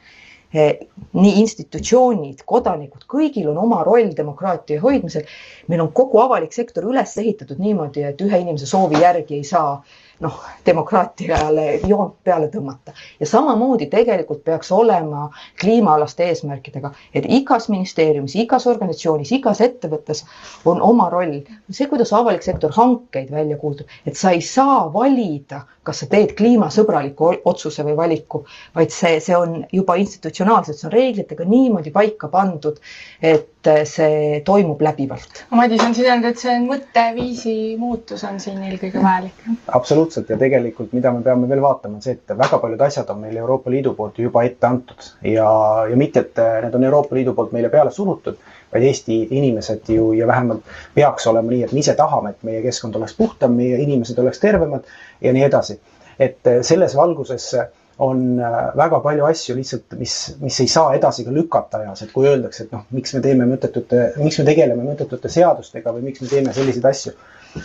nii 0.56 1.34
institutsioonid, 1.42 2.44
kodanikud, 2.48 3.04
kõigil 3.12 3.50
on 3.52 3.58
oma 3.60 3.82
roll 3.84 4.14
demokraatia 4.18 4.82
hoidmisel. 4.82 5.26
meil 5.68 5.82
on 5.84 5.92
kogu 5.92 6.22
avalik 6.22 6.54
sektor 6.54 6.86
üles 6.88 7.18
ehitatud 7.18 7.60
niimoodi, 7.60 8.04
et 8.04 8.22
ühe 8.22 8.40
inimese 8.40 8.70
soovi 8.70 9.02
järgi 9.02 9.42
ei 9.42 9.44
saa 9.44 9.84
noh, 10.24 10.40
demokraatiale 10.66 11.66
joont 11.88 12.16
peale 12.24 12.48
tõmmata 12.54 12.94
ja 13.20 13.28
samamoodi 13.28 13.88
tegelikult 13.92 14.44
peaks 14.44 14.72
olema 14.72 15.30
kliimaalaste 15.62 16.28
eesmärkidega, 16.30 16.92
et 17.14 17.28
igas 17.28 17.70
ministeeriumis, 17.70 18.36
igas 18.40 18.68
organisatsioonis, 18.68 19.32
igas 19.40 19.62
ettevõttes 19.62 20.26
on 20.66 20.82
oma 20.82 21.10
roll. 21.10 21.42
see, 21.72 21.88
kuidas 21.92 22.14
avalik 22.14 22.44
sektor 22.44 22.72
hankeid 22.76 23.32
välja 23.32 23.58
kuulutab, 23.58 23.92
et 24.06 24.18
sa 24.18 24.32
ei 24.32 24.42
saa 24.42 24.94
valida, 24.94 25.66
kas 25.86 26.02
sa 26.04 26.10
teed 26.12 26.34
kliimasõbraliku 26.38 27.32
otsuse 27.52 27.86
või 27.86 27.96
valiku, 27.98 28.44
vaid 28.76 28.94
see, 28.94 29.20
see 29.24 29.36
on 29.38 29.60
juba 29.74 29.98
institutsionaalselt, 30.02 30.80
see 30.80 30.90
on 30.90 30.96
reeglitega 30.96 31.48
niimoodi 31.50 31.94
paika 31.96 32.30
pandud, 32.34 32.80
et 33.22 33.70
see 33.90 34.42
toimub 34.46 34.82
läbivalt. 34.86 35.44
Madis 35.58 35.82
on 35.86 35.96
sidanud, 35.98 36.28
et 36.30 36.42
see 36.42 36.58
mõtteviisi 36.62 37.56
muutus 37.82 38.24
on 38.28 38.40
siin 38.42 38.62
eelkõige 38.66 39.02
vajalik. 39.02 39.46
absoluutselt 39.78 40.30
ja 40.30 40.38
tegelikult, 40.42 40.94
mida 40.94 41.14
me 41.14 41.24
peame 41.26 41.50
veel 41.50 41.64
vaatama, 41.64 41.98
on 42.00 42.06
see, 42.06 42.18
et 42.18 42.36
väga 42.38 42.60
paljud 42.62 42.82
asjad 42.86 43.10
on 43.14 43.24
meile 43.24 43.42
Euroopa 43.42 43.74
Liidu 43.74 43.96
poolt 43.98 44.20
juba 44.22 44.44
ette 44.46 44.68
antud 44.68 45.10
ja, 45.22 45.48
ja 45.90 45.98
mitte, 45.98 46.26
et 46.26 46.44
need 46.66 46.78
on 46.78 46.86
Euroopa 46.90 47.18
Liidu 47.18 47.34
poolt 47.38 47.56
meile 47.56 47.72
peale 47.74 47.94
surutud, 47.94 48.38
vaid 48.74 48.86
Eesti 48.86 49.18
inimesed 49.40 49.90
ju 49.90 50.12
ja 50.14 50.28
vähemalt 50.28 50.66
peaks 50.96 51.28
olema 51.32 51.54
nii, 51.54 51.64
et 51.66 51.74
me 51.74 51.82
ise 51.82 51.96
tahame, 51.98 52.36
et 52.36 52.48
meie 52.48 52.62
keskkond 52.66 52.96
oleks 53.00 53.16
puhtam, 53.18 53.56
meie 53.58 53.80
inimesed 53.82 54.20
oleks 54.22 54.42
tervemad 54.44 54.86
ja 55.22 55.34
nii 55.34 55.44
edasi. 55.48 55.80
et 56.20 56.48
selles 56.64 56.96
valguses 56.96 57.50
on 57.98 58.38
väga 58.76 59.00
palju 59.04 59.26
asju 59.26 59.56
lihtsalt, 59.56 59.96
mis, 60.00 60.16
mis 60.40 60.60
ei 60.60 60.68
saa 60.72 60.94
edasi 60.96 61.24
ka 61.26 61.32
lükata 61.36 61.80
ajas, 61.84 62.02
et 62.04 62.12
kui 62.16 62.28
öeldakse, 62.28 62.66
et 62.66 62.74
noh, 62.76 62.84
miks 62.96 63.14
me 63.16 63.22
teeme 63.24 63.48
mõttetute, 63.48 64.02
miks 64.20 64.40
me 64.40 64.46
tegeleme 64.48 64.84
mõttetute 64.84 65.32
seadustega 65.32 65.94
või 65.96 66.10
miks 66.10 66.24
me 66.24 66.28
teeme 66.32 66.54
selliseid 66.56 66.88
asju. 66.92 67.16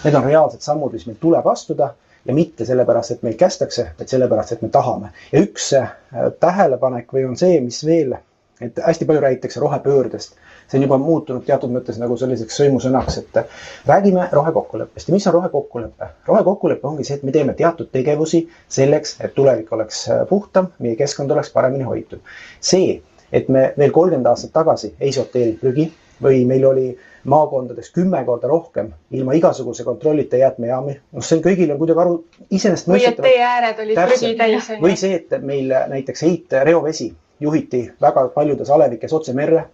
Need 0.04 0.14
on 0.14 0.26
reaalsed 0.26 0.62
sammud, 0.62 0.94
mis 0.94 1.06
meil 1.08 1.18
tuleb 1.22 1.46
astuda 1.50 1.92
ja 2.24 2.34
mitte 2.34 2.66
sellepärast, 2.68 3.16
et 3.16 3.22
meid 3.26 3.38
kästakse, 3.40 3.88
vaid 3.98 4.12
sellepärast, 4.12 4.52
et 4.54 4.62
me 4.62 4.70
tahame. 4.72 5.10
ja 5.32 5.42
üks 5.42 5.72
äh, 5.78 5.92
tähelepanek 6.40 7.12
või 7.14 7.26
on 7.30 7.38
see, 7.40 7.60
mis 7.64 7.82
veel, 7.86 8.14
et 8.60 8.80
hästi 8.86 9.04
palju 9.04 9.20
räägitakse 9.20 9.60
rohepöördest. 9.60 10.34
see 10.68 10.78
on 10.78 10.82
juba 10.82 10.98
muutunud 10.98 11.44
teatud 11.46 11.72
mõttes 11.74 11.96
nagu 11.98 12.16
selliseks 12.16 12.60
sõimusõnaks, 12.60 13.18
et 13.18 13.38
räägime 13.86 14.28
rohekokkuleppest 14.32 15.08
ja 15.08 15.14
mis 15.14 15.26
on 15.26 15.32
rohekokkulepe? 15.38 16.10
rohekokkulepe 16.26 16.86
ongi 16.86 17.04
see, 17.04 17.16
et 17.16 17.22
me 17.22 17.32
teeme 17.32 17.54
teatud 17.54 17.90
tegevusi 17.92 18.44
selleks, 18.68 19.16
et 19.20 19.34
tulevik 19.34 19.72
oleks 19.72 20.04
äh, 20.10 20.26
puhtam, 20.28 20.70
meie 20.78 20.96
keskkond 20.96 21.30
oleks 21.30 21.50
paremini 21.50 21.84
hoitud. 21.84 22.20
see, 22.60 23.00
et 23.32 23.48
me 23.48 23.72
veel 23.78 23.90
kolmkümmend 23.90 24.26
aastat 24.26 24.52
tagasi 24.52 24.94
ei 25.00 25.12
sorteeri 25.12 25.58
prügi 25.60 25.90
või 26.22 26.44
meil 26.48 26.64
oli 26.68 26.88
äh, 26.90 27.10
maakondades 27.24 27.90
kümme 27.90 28.24
korda 28.24 28.48
rohkem 28.48 28.92
ilma 29.10 29.32
igasuguse 29.32 29.84
kontrollita 29.84 30.36
jäätmejaami. 30.36 31.00
noh, 31.12 31.24
see 31.24 31.38
on 31.38 31.42
kõigil 31.44 31.72
on 31.72 31.78
kuidagi 31.78 32.00
aru, 32.00 32.14
iseenesestmõistetav. 32.50 33.24
või 33.24 33.28
et 33.28 33.34
tee 33.34 33.44
ääred 33.44 33.82
olid 33.84 34.00
prügi 34.00 34.32
täis. 34.38 34.70
või 34.80 34.96
see, 34.96 35.14
et 35.14 35.36
meil 35.42 35.74
näiteks 35.92 36.22
heit 36.22 36.56
reovesi 36.64 37.12
juhiti 37.40 37.82
väga 38.00 38.28
paljudes 38.34 38.70
alevikes 38.70 39.12
otse 39.12 39.32
merre. 39.32 39.64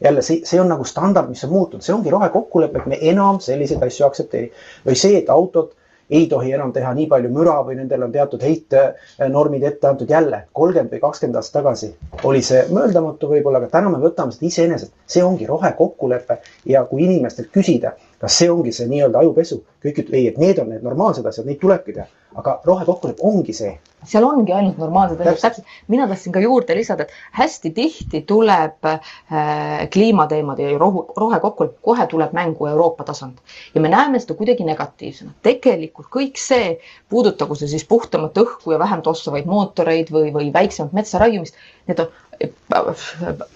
jälle 0.00 0.22
see, 0.22 0.40
see 0.44 0.60
on 0.60 0.68
nagu 0.68 0.84
standard, 0.84 1.28
mis 1.28 1.44
on 1.44 1.50
muutunud, 1.50 1.82
see 1.82 1.94
ongi 1.94 2.10
rohekokkulepe, 2.10 2.78
et 2.78 2.86
me 2.86 2.98
enam 3.00 3.40
selliseid 3.40 3.82
asju 3.82 4.06
aktsepteeri. 4.06 4.52
või 4.86 4.94
see, 4.94 5.18
et 5.18 5.30
autod 5.30 5.74
ei 6.12 6.26
tohi 6.28 6.52
enam 6.52 6.72
teha 6.72 6.92
nii 6.94 7.06
palju 7.08 7.30
müra 7.32 7.54
või 7.66 7.78
nendel 7.78 8.04
on 8.06 8.12
teatud 8.12 8.42
heitenormid 8.44 9.62
ette 9.70 9.88
antud 9.88 10.10
jälle. 10.10 10.42
kolmkümmend 10.52 10.92
või 10.92 11.00
kakskümmend 11.00 11.40
aastat 11.40 11.62
tagasi 11.62 11.92
oli 12.28 12.42
see 12.42 12.64
mõeldamatu 12.70 13.30
võib-olla, 13.32 13.62
aga 13.62 13.70
täna 13.78 13.92
me 13.92 14.00
võtame 14.02 14.32
seda 14.36 14.46
iseenesest. 14.46 14.92
see 15.06 15.24
ongi 15.24 15.46
rohekokkulepe 15.46 16.38
ja 16.74 16.84
kui 16.84 17.04
inimestelt 17.04 17.48
küsida, 17.56 17.96
kas 18.22 18.38
see 18.38 18.50
ongi 18.50 18.72
see 18.72 18.88
nii-öelda 18.90 19.22
ajupesu, 19.24 19.62
kõik 19.84 20.02
ütlevad 20.04 20.18
ei, 20.20 20.26
et 20.32 20.42
need 20.42 20.60
on 20.62 20.72
need 20.72 20.84
normaalsed 20.86 21.26
asjad, 21.26 21.48
neid 21.48 21.60
tulebki 21.62 21.96
teha 21.96 22.08
aga 22.38 22.58
rohekokkulepe 22.64 23.24
ongi 23.28 23.54
see. 23.56 23.72
seal 24.08 24.24
ongi 24.26 24.50
ainult 24.56 24.78
normaalsed 24.82 25.20
asjad, 25.20 25.38
täpselt. 25.38 25.68
mina 25.92 26.08
tahtsin 26.10 26.32
ka 26.34 26.40
juurde 26.42 26.74
lisada, 26.74 27.04
et 27.06 27.38
hästi 27.38 27.70
tihti 27.76 28.22
tuleb 28.26 28.88
äh, 28.88 29.84
kliimateemad 29.92 30.58
ja 30.58 30.72
rohu, 30.78 31.04
rohekokkulepe, 31.16 31.78
kohe 31.86 32.06
tuleb 32.10 32.32
mängu 32.34 32.66
Euroopa 32.66 33.06
tasand 33.06 33.38
ja 33.74 33.80
me 33.84 33.92
näeme 33.92 34.20
seda 34.22 34.34
kuidagi 34.38 34.66
negatiivsena. 34.66 35.34
tegelikult 35.42 36.10
kõik 36.16 36.40
see, 36.40 36.78
puudutagu 37.12 37.58
see 37.58 37.70
siis 37.70 37.86
puhtamat 37.88 38.38
õhku 38.42 38.74
ja 38.74 38.80
vähem 38.82 39.04
tossavaid 39.06 39.46
mootoreid 39.46 40.10
või, 40.14 40.32
või 40.34 40.50
väiksemat 40.54 40.96
metsa 40.96 41.22
raiumist, 41.22 41.58
need 41.88 41.98
on 41.98 42.08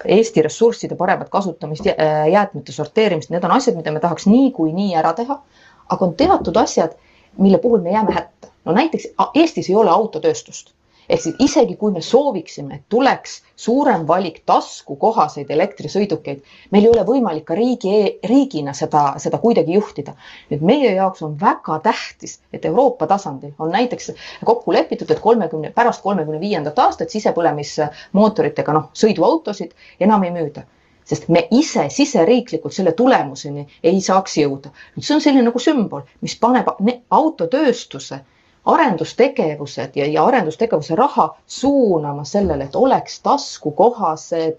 Eesti 0.04 0.42
ressursside 0.42 0.97
paremat 0.97 1.28
kasutamist, 1.28 1.87
jäätmete 2.33 2.73
sorteerimist, 2.73 3.30
need 3.30 3.45
on 3.45 3.54
asjad, 3.56 3.76
mida 3.76 3.90
me 3.90 4.00
tahaks 4.00 4.26
niikuinii 4.26 4.95
ära 4.95 5.12
teha. 5.12 5.40
aga 5.88 6.04
on 6.04 6.14
teatud 6.14 6.56
asjad, 6.56 6.95
mille 7.38 7.59
puhul 7.59 7.80
me 7.80 7.90
jääme 7.90 8.12
hätta 8.12 8.37
no 8.66 8.73
näiteks 8.73 9.06
Eestis 9.35 9.71
ei 9.71 9.76
ole 9.76 9.90
autotööstust 9.90 10.73
ehk 11.09 11.23
siis 11.23 11.37
isegi 11.39 11.77
kui 11.77 11.93
me 11.93 12.01
sooviksime, 12.03 12.75
et 12.75 12.85
tuleks 12.89 13.37
suurem 13.57 14.07
valik 14.09 14.43
taskukohaseid 14.47 15.51
elektrisõidukeid, 15.57 16.43
meil 16.75 16.89
ei 16.89 16.93
ole 16.93 17.05
võimalik 17.09 17.47
ka 17.51 17.57
riigi, 17.59 17.95
riigina 18.33 18.75
seda, 18.75 19.05
seda 19.23 19.39
kuidagi 19.43 19.77
juhtida. 19.79 20.17
nüüd 20.51 20.63
meie 20.71 20.95
jaoks 20.95 21.23
on 21.23 21.37
väga 21.41 21.79
tähtis, 21.89 22.41
et 22.53 22.65
Euroopa 22.65 23.07
tasandil 23.07 23.55
on 23.59 23.71
näiteks 23.71 24.13
kokku 24.45 24.73
lepitud, 24.73 25.11
et 25.11 25.21
kolmekümne, 25.21 25.73
pärast 25.73 26.03
kolmekümne 26.03 26.41
viiendat 26.41 26.79
aastat 26.79 27.11
sisepõlemismootoritega 27.11 28.73
noh, 28.73 28.91
sõiduautosid 28.95 29.77
enam 30.01 30.25
ei 30.25 30.35
müüda 30.35 30.67
sest 31.07 31.29
me 31.31 31.45
ise 31.55 31.87
siseriiklikult 31.89 32.75
selle 32.75 32.93
tulemuseni 32.99 33.67
ei 33.83 34.01
saaks 34.03 34.41
jõuda. 34.41 34.73
see 34.99 35.15
on 35.15 35.21
selline 35.23 35.45
nagu 35.47 35.61
sümbol, 35.63 36.03
mis 36.21 36.35
paneb 36.41 36.67
autotööstuse 37.11 38.25
arendustegevused 38.66 39.94
ja, 39.94 40.06
ja 40.06 40.25
arendustegevuse 40.26 40.94
raha 40.99 41.28
suunama 41.46 42.25
sellele, 42.25 42.64
et 42.64 42.76
oleks 42.76 43.20
taskukohased 43.23 44.58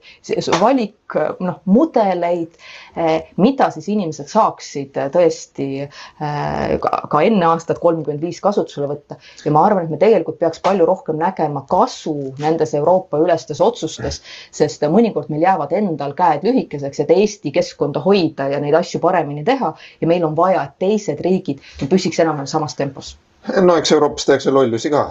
valik, 0.62 1.18
noh, 1.44 1.60
mudeleid, 1.66 2.56
eh, 2.96 3.28
mida 3.38 3.70
siis 3.76 3.90
inimesed 3.92 4.32
saaksid 4.32 4.96
tõesti 5.14 5.68
eh, 5.84 6.78
ka 6.80 7.22
enne 7.24 7.50
aastat 7.52 7.82
kolmkümmend 7.84 8.24
viis 8.24 8.40
kasutusele 8.44 8.88
võtta. 8.94 9.20
ja 9.46 9.52
ma 9.52 9.66
arvan, 9.68 9.86
et 9.86 9.96
me 9.96 10.02
tegelikult 10.02 10.40
peaks 10.40 10.64
palju 10.64 10.88
rohkem 10.88 11.20
nägema 11.20 11.66
kasu 11.70 12.34
nendes 12.40 12.74
Euroopa 12.80 13.20
ülestes 13.24 13.62
otsustes, 13.62 14.22
sest 14.52 14.88
mõnikord 14.92 15.32
meil 15.34 15.44
jäävad 15.44 15.76
endal 15.76 16.16
käed 16.16 16.48
lühikeseks, 16.48 17.04
et 17.04 17.12
Eesti 17.12 17.52
keskkonda 17.52 18.00
hoida 18.08 18.48
ja 18.54 18.64
neid 18.64 18.76
asju 18.80 19.04
paremini 19.04 19.44
teha 19.44 19.74
ja 20.02 20.08
meil 20.08 20.24
on 20.24 20.36
vaja, 20.36 20.64
et 20.64 20.80
teised 20.80 21.24
riigid 21.24 21.64
püsiks 21.90 22.20
enam-vähem 22.24 22.48
samas 22.48 22.76
tempos 22.76 23.18
no 23.62 23.76
eks 23.80 23.92
Euroopas 23.96 24.26
tehakse 24.28 24.52
lollusi 24.52 24.90
ka, 24.92 25.02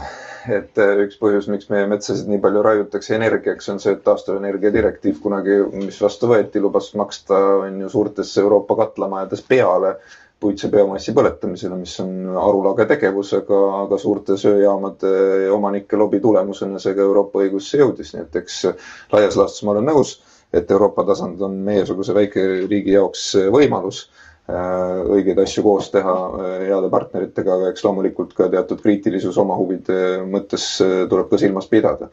et 0.53 0.79
eh, 0.83 0.93
üks 1.07 1.17
põhjus, 1.21 1.47
miks 1.53 1.71
meie 1.73 1.87
metsasid 1.91 2.29
nii 2.31 2.41
palju 2.43 2.63
raiutakse 2.67 3.15
energiaks, 3.17 3.69
on 3.73 3.81
see, 3.83 3.95
et 3.97 4.03
taastuvenergia 4.07 4.73
direktiiv 4.75 5.21
kunagi, 5.25 5.57
mis 5.81 5.99
vastu 6.03 6.29
võeti, 6.31 6.61
lubas 6.63 6.91
maksta, 7.01 7.39
on 7.65 7.81
ju, 7.85 7.91
suurtes 7.93 8.35
Euroopa 8.43 8.77
katlamajades 8.83 9.43
peale 9.49 9.95
puitse 10.41 10.69
biomassi 10.69 11.15
põletamisele, 11.17 11.79
mis 11.81 11.95
on 12.05 12.11
arulage 12.37 12.85
tegevus, 12.91 13.31
aga, 13.39 13.61
aga 13.87 13.99
suurte 14.03 14.37
söejaamade 14.39 15.13
omanike 15.57 15.97
lobi 15.97 16.21
tulemusena 16.21 16.81
see 16.83 16.93
ka 16.99 17.07
Euroopa 17.07 17.41
õigusse 17.47 17.81
jõudis, 17.81 18.13
nii 18.15 18.27
et 18.27 18.37
eks 18.43 18.59
laias 19.17 19.39
laastus 19.41 19.65
ma 19.65 19.73
olen 19.73 19.89
nõus, 19.89 20.19
et 20.53 20.71
Euroopa 20.71 21.07
tasand 21.09 21.41
on 21.43 21.57
meiesuguse 21.67 22.15
väikeriigi 22.17 22.93
jaoks 22.99 23.31
võimalus 23.57 24.05
õigeid 24.47 25.41
asju 25.43 25.65
koos 25.67 25.91
teha 25.91 26.15
äh, 26.15 26.57
heade 26.69 26.91
partneritega, 26.91 27.57
aga 27.57 27.71
eks 27.73 27.83
loomulikult 27.87 28.35
ka 28.39 28.47
teatud 28.53 28.83
kriitilisus 28.83 29.39
oma 29.43 29.57
huvide 29.59 30.23
mõttes 30.31 30.69
äh, 30.85 31.05
tuleb 31.11 31.31
ka 31.31 31.41
silmas 31.43 31.67
pidada. 31.71 32.11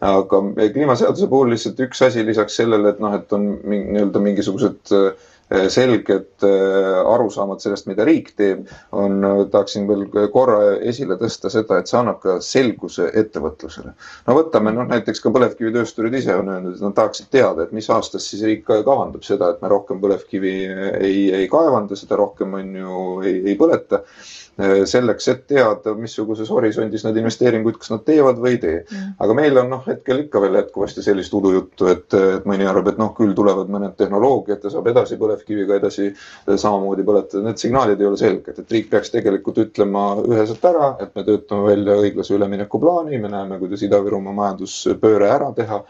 aga 0.00 0.42
kliimaseaduse 0.56 1.28
puhul 1.28 1.52
lihtsalt 1.52 1.78
üks 1.80 2.02
asi 2.04 2.24
lisaks 2.24 2.56
sellele, 2.56 2.90
et 2.92 2.98
noh, 3.00 3.14
et 3.16 3.32
on 3.32 3.46
nii-öelda 3.64 4.20
mingisugused 4.24 4.92
äh, 4.92 5.28
selged 5.46 6.42
eh, 6.42 7.12
arusaamad 7.14 7.62
sellest, 7.62 7.86
mida 7.86 8.04
riik 8.06 8.32
teeb, 8.38 8.64
on, 8.96 9.20
tahaksin 9.52 9.86
veel 9.86 10.06
korra 10.34 10.74
esile 10.90 11.18
tõsta 11.20 11.50
seda, 11.52 11.78
et 11.78 11.90
see 11.90 11.98
annab 12.00 12.18
ka 12.22 12.38
selguse 12.42 13.06
ettevõtlusele. 13.14 13.92
no 14.26 14.36
võtame 14.40 14.74
noh, 14.74 14.88
näiteks 14.90 15.22
ka 15.22 15.30
põlevkivitöösturid 15.34 16.18
ise 16.18 16.34
on 16.34 16.50
öelnud, 16.54 16.74
et 16.74 16.82
nad 16.82 16.96
tahaksid 16.98 17.30
teada, 17.30 17.62
et 17.62 17.76
mis 17.76 17.90
aastast 17.94 18.32
siis 18.32 18.42
riik 18.46 18.66
kavandab 18.66 19.22
seda, 19.26 19.52
et 19.52 19.62
me 19.62 19.70
rohkem 19.70 20.02
põlevkivi 20.02 20.56
ei, 20.98 21.20
ei 21.42 21.46
kaevanda, 21.52 21.98
seda 21.98 22.18
rohkem 22.18 22.58
on 22.58 22.74
ju 22.82 23.06
ei, 23.22 23.38
ei 23.52 23.56
põleta. 23.60 24.02
Äh, 24.56 24.86
selleks, 24.88 25.26
et 25.28 25.42
teada, 25.52 25.92
missuguses 26.00 26.48
horisondis 26.48 27.02
nad 27.04 27.16
investeeringuid, 27.20 27.76
kas 27.76 27.90
nad 27.92 28.06
teevad 28.06 28.38
või 28.40 28.54
ei 28.54 28.60
tee. 28.62 28.78
Mm.. 28.86 29.10
aga 29.20 29.34
meil 29.36 29.60
on 29.60 29.68
noh, 29.68 29.82
hetkel 29.84 30.22
ikka 30.22 30.40
veel 30.40 30.56
jätkuvasti 30.56 31.04
sellist 31.04 31.34
udujuttu, 31.36 31.90
et, 31.92 32.16
et 32.16 32.46
mõni 32.48 32.64
arvab, 32.64 32.88
et 32.88 33.02
noh, 33.02 33.10
küll 33.18 33.34
tulevad 33.36 33.68
mõned 33.68 33.98
tehnoloogiad 34.00 34.64
ja 34.64 34.72
saab 34.72 34.88
edasi 34.88 35.20
põlevkiviga 35.36 35.76
edasi 35.80 36.10
samamoodi 36.46 37.04
põletada. 37.06 37.44
Need 37.46 37.60
signaalid 37.60 38.00
ei 38.00 38.08
ole 38.08 38.20
selged, 38.20 38.58
et 38.58 38.72
riik 38.72 38.90
peaks 38.90 39.12
tegelikult 39.14 39.60
ütlema 39.66 40.08
üheselt 40.24 40.64
ära, 40.64 40.94
et 41.00 41.12
me 41.14 41.24
töötame 41.26 41.70
välja 41.70 42.00
õiglase 42.00 42.34
ülemineku 42.36 42.80
plaani, 42.82 43.20
me 43.20 43.30
näeme, 43.32 43.60
kuidas 43.60 43.84
Ida-Virumaa 43.86 44.34
majanduspööre 44.40 45.30
ära 45.30 45.52
teha 45.56 45.84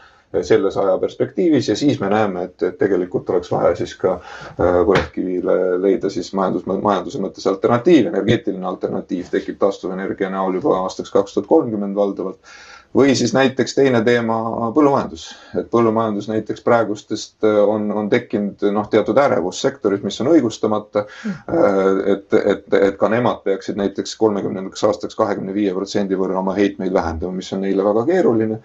selles 0.44 0.74
aja 0.76 0.96
perspektiivis 1.00 1.68
ja 1.70 1.76
siis 1.78 2.00
me 2.00 2.08
näeme, 2.10 2.42
et, 2.48 2.62
et 2.66 2.74
tegelikult 2.78 3.30
oleks 3.30 3.50
vaja 3.52 3.70
siis 3.78 3.94
ka 3.96 4.16
äh, 4.18 4.80
põlevkivile 4.84 5.54
leida 5.80 6.10
siis 6.12 6.32
majandus, 6.36 6.66
majanduse 6.66 7.22
mõttes 7.22 7.46
alternatiiv, 7.48 8.10
energeetiline 8.10 8.66
alternatiiv 8.66 9.30
tekib 9.32 9.60
taastuvenergia 9.62 10.28
näol 10.34 10.58
juba 10.58 10.80
aastaks 10.82 11.14
kaks 11.14 11.36
tuhat 11.36 11.48
kolmkümmend 11.48 11.96
valdavalt 11.96 12.56
või 12.96 13.14
siis 13.16 13.34
näiteks 13.36 13.74
teine 13.74 14.00
teema, 14.04 14.36
põllumajandus. 14.74 15.26
et 15.58 15.68
põllumajandus 15.70 16.28
näiteks 16.30 16.62
praegustest 16.64 17.44
äh, 17.44 17.58
on, 17.68 17.90
on 17.92 18.08
tekkinud 18.10 18.62
noh, 18.72 18.88
teatud 18.90 19.18
ärevussektorid, 19.20 20.04
mis 20.06 20.20
on 20.24 20.30
õigustamata. 20.32 21.04
Äh, 21.26 21.76
et, 22.14 22.36
et, 22.40 22.64
et 22.80 22.96
ka 23.00 23.10
nemad 23.12 23.42
peaksid 23.44 23.76
näiteks 23.76 24.16
kolmekümnendaks 24.20 24.84
aastaks 24.88 25.18
kahekümne 25.18 25.54
viie 25.54 25.74
protsendi 25.76 26.16
võrra 26.16 26.40
oma 26.40 26.54
heitmeid 26.56 26.94
vähendama, 26.94 27.36
mis 27.36 27.52
on 27.52 27.64
neile 27.66 27.84
väga 27.84 28.06
keeruline. 28.08 28.60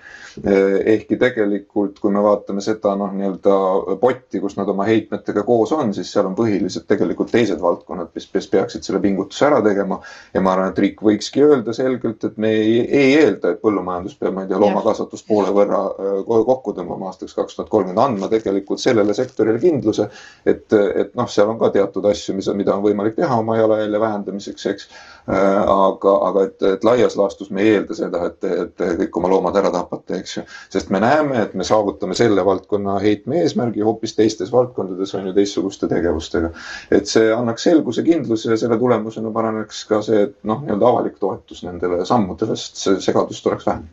Äh, 0.46 0.78
ehkki 0.96 1.20
tegelikult, 1.20 2.00
kui 2.00 2.14
me 2.16 2.24
vaatame 2.24 2.64
seda 2.64 2.96
noh, 3.00 3.12
nii-öelda 3.18 3.98
potti, 4.00 4.40
kus 4.40 4.56
nad 4.60 4.70
oma 4.72 4.88
heitmetega 4.88 5.44
koos 5.48 5.76
on, 5.76 5.92
siis 5.98 6.12
seal 6.14 6.30
on 6.30 6.38
põhiliselt 6.40 6.88
tegelikult 6.88 7.34
teised 7.36 7.60
valdkonnad, 7.62 8.14
mis, 8.16 8.30
mis 8.34 8.50
peaksid 8.56 8.88
selle 8.88 9.04
pingutuse 9.04 9.50
ära 9.50 9.60
tegema. 9.66 10.00
ja 10.34 10.42
ma 10.42 10.56
arvan, 10.56 10.72
et 10.72 10.80
riik 10.80 11.04
võikski 11.04 11.44
öelda 11.44 11.76
selgelt, 11.76 12.24
et 12.24 12.38
me 12.40 12.56
ei, 12.56 12.80
ei 12.88 13.14
eelda, 13.20 13.52
et 13.52 13.62
põllumajandus 13.64 14.21
peab, 14.22 14.36
ma 14.36 14.44
ei 14.46 14.50
tea, 14.50 14.60
loomakasvatust 14.62 15.26
poole 15.28 15.52
võrra 15.56 15.80
kokku 16.26 16.74
tõmbama 16.78 17.10
aastaks 17.10 17.34
kaks 17.38 17.58
tuhat 17.58 17.72
kolmkümmend, 17.72 18.02
andma 18.04 18.30
tegelikult 18.32 18.82
sellele 18.82 19.16
sektorile 19.18 19.60
kindluse. 19.62 20.08
et, 20.46 20.68
et 20.74 21.16
noh, 21.18 21.30
seal 21.30 21.50
on 21.50 21.60
ka 21.62 21.72
teatud 21.74 22.06
asju, 22.10 22.36
mis, 22.38 22.50
mida 22.58 22.76
on 22.76 22.86
võimalik 22.86 23.18
teha 23.18 23.40
oma 23.42 23.58
jalajälje 23.58 24.04
vähendamiseks, 24.06 24.68
eks. 24.74 24.92
Aga, 25.32 26.12
aga 26.28 26.44
et, 26.48 26.64
et 26.66 26.84
laias 26.84 27.14
laastus 27.16 27.52
me 27.54 27.62
ei 27.62 27.76
eelda 27.76 27.94
seda, 27.96 28.24
et, 28.32 28.48
et 28.50 28.84
kõik 29.04 29.20
oma 29.22 29.30
loomad 29.30 29.58
ära 29.60 29.70
tapate, 29.74 30.18
eks 30.18 30.38
ju. 30.40 30.44
sest 30.74 30.90
me 30.94 31.02
näeme, 31.04 31.44
et 31.46 31.54
me 31.58 31.66
saavutame 31.68 32.18
selle 32.18 32.42
valdkonna 32.46 32.98
heitme 33.04 33.44
eesmärgi 33.44 33.86
hoopis 33.86 34.18
teistes 34.18 34.50
valdkondades 34.52 35.14
on 35.16 35.30
ju 35.30 35.36
teistsuguste 35.38 35.90
tegevustega. 35.92 36.50
et 36.98 37.10
see 37.10 37.30
annaks 37.34 37.70
selguse, 37.70 38.04
kindluse 38.04 38.50
ja 38.50 38.58
selle 38.58 38.82
tulemusena 38.82 39.32
paraneks 39.34 39.86
ka 39.90 40.02
see, 40.06 40.26
et 40.28 40.38
noh, 40.44 40.66
nii-öelda 40.66 40.90
avalik 40.90 41.22
toetus 41.22 41.62
nendele 41.68 42.02
sammudele, 42.06 42.58
sest 42.58 43.06
segadust 43.06 43.48
oleks 43.48 43.70
vähem 43.70 43.86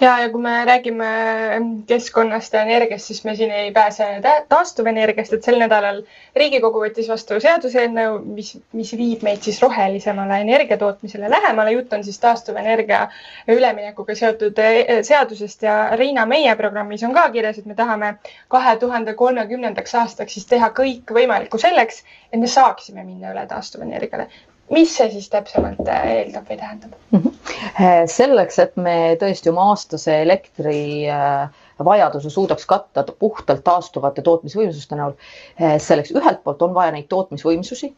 ja, 0.00 0.18
ja 0.20 0.28
kui 0.30 0.42
me 0.42 0.64
räägime 0.64 1.08
keskkonnast 1.86 2.54
ja 2.54 2.62
energiast, 2.62 3.06
siis 3.06 3.24
me 3.24 3.34
siin 3.36 3.50
ei 3.50 3.72
pääse 3.72 4.06
taastuvenergiast, 4.48 5.32
et 5.36 5.44
sel 5.46 5.58
nädalal 5.60 6.02
Riigikogu 6.36 6.82
võttis 6.84 7.08
vastu 7.10 7.38
seaduseelnõu, 7.42 8.18
mis, 8.36 8.52
mis 8.76 8.92
viib 8.98 9.22
meid 9.26 9.44
siis 9.46 9.60
rohelisemale 9.62 10.40
energiatootmisele 10.44 11.30
lähemale. 11.30 11.72
jutt 11.76 11.92
on 11.92 12.04
siis 12.04 12.18
taastuvenergia 12.22 13.06
üleminekuga 13.48 14.14
seotud 14.14 14.58
e, 14.58 15.02
seadusest 15.02 15.62
ja 15.62 15.76
Riina, 15.96 16.26
meie 16.26 16.56
programmis 16.56 17.04
on 17.04 17.14
ka 17.14 17.28
kirjas, 17.30 17.58
et 17.58 17.66
me 17.66 17.74
tahame 17.74 18.16
kahe 18.48 18.76
tuhande 18.82 19.14
kolmekümnendaks 19.14 19.94
aastaks 20.02 20.36
siis 20.38 20.46
teha 20.46 20.70
kõik 20.76 21.14
võimalikku 21.20 21.58
selleks, 21.58 22.04
et 22.32 22.40
me 22.40 22.50
saaksime 22.50 23.04
minna 23.04 23.32
üle 23.32 23.46
taastuvenergiale 23.50 24.28
mis 24.70 24.96
see 24.96 25.10
siis 25.12 25.28
täpsemalt 25.30 25.86
äh, 25.88 26.08
eeldab 26.20 26.48
või 26.50 26.58
tähendab 26.58 26.94
mm? 27.12 27.20
-hmm. 27.20 28.08
selleks, 28.10 28.58
et 28.58 28.74
me 28.76 29.16
tõesti 29.20 29.52
oma 29.52 29.68
aastase 29.72 30.22
elektri 30.22 31.06
äh, 31.10 31.46
vajaduse 31.84 32.30
suudaks 32.32 32.66
katta 32.66 33.04
puhtalt 33.18 33.62
taastuvate 33.64 34.22
tootmisvõimsuste 34.24 34.96
näol. 34.96 35.12
selleks 35.78 36.10
ühelt 36.16 36.40
poolt 36.44 36.62
on 36.64 36.72
vaja 36.74 36.94
neid 36.94 37.04
tootmisvõimsusi 37.12 37.90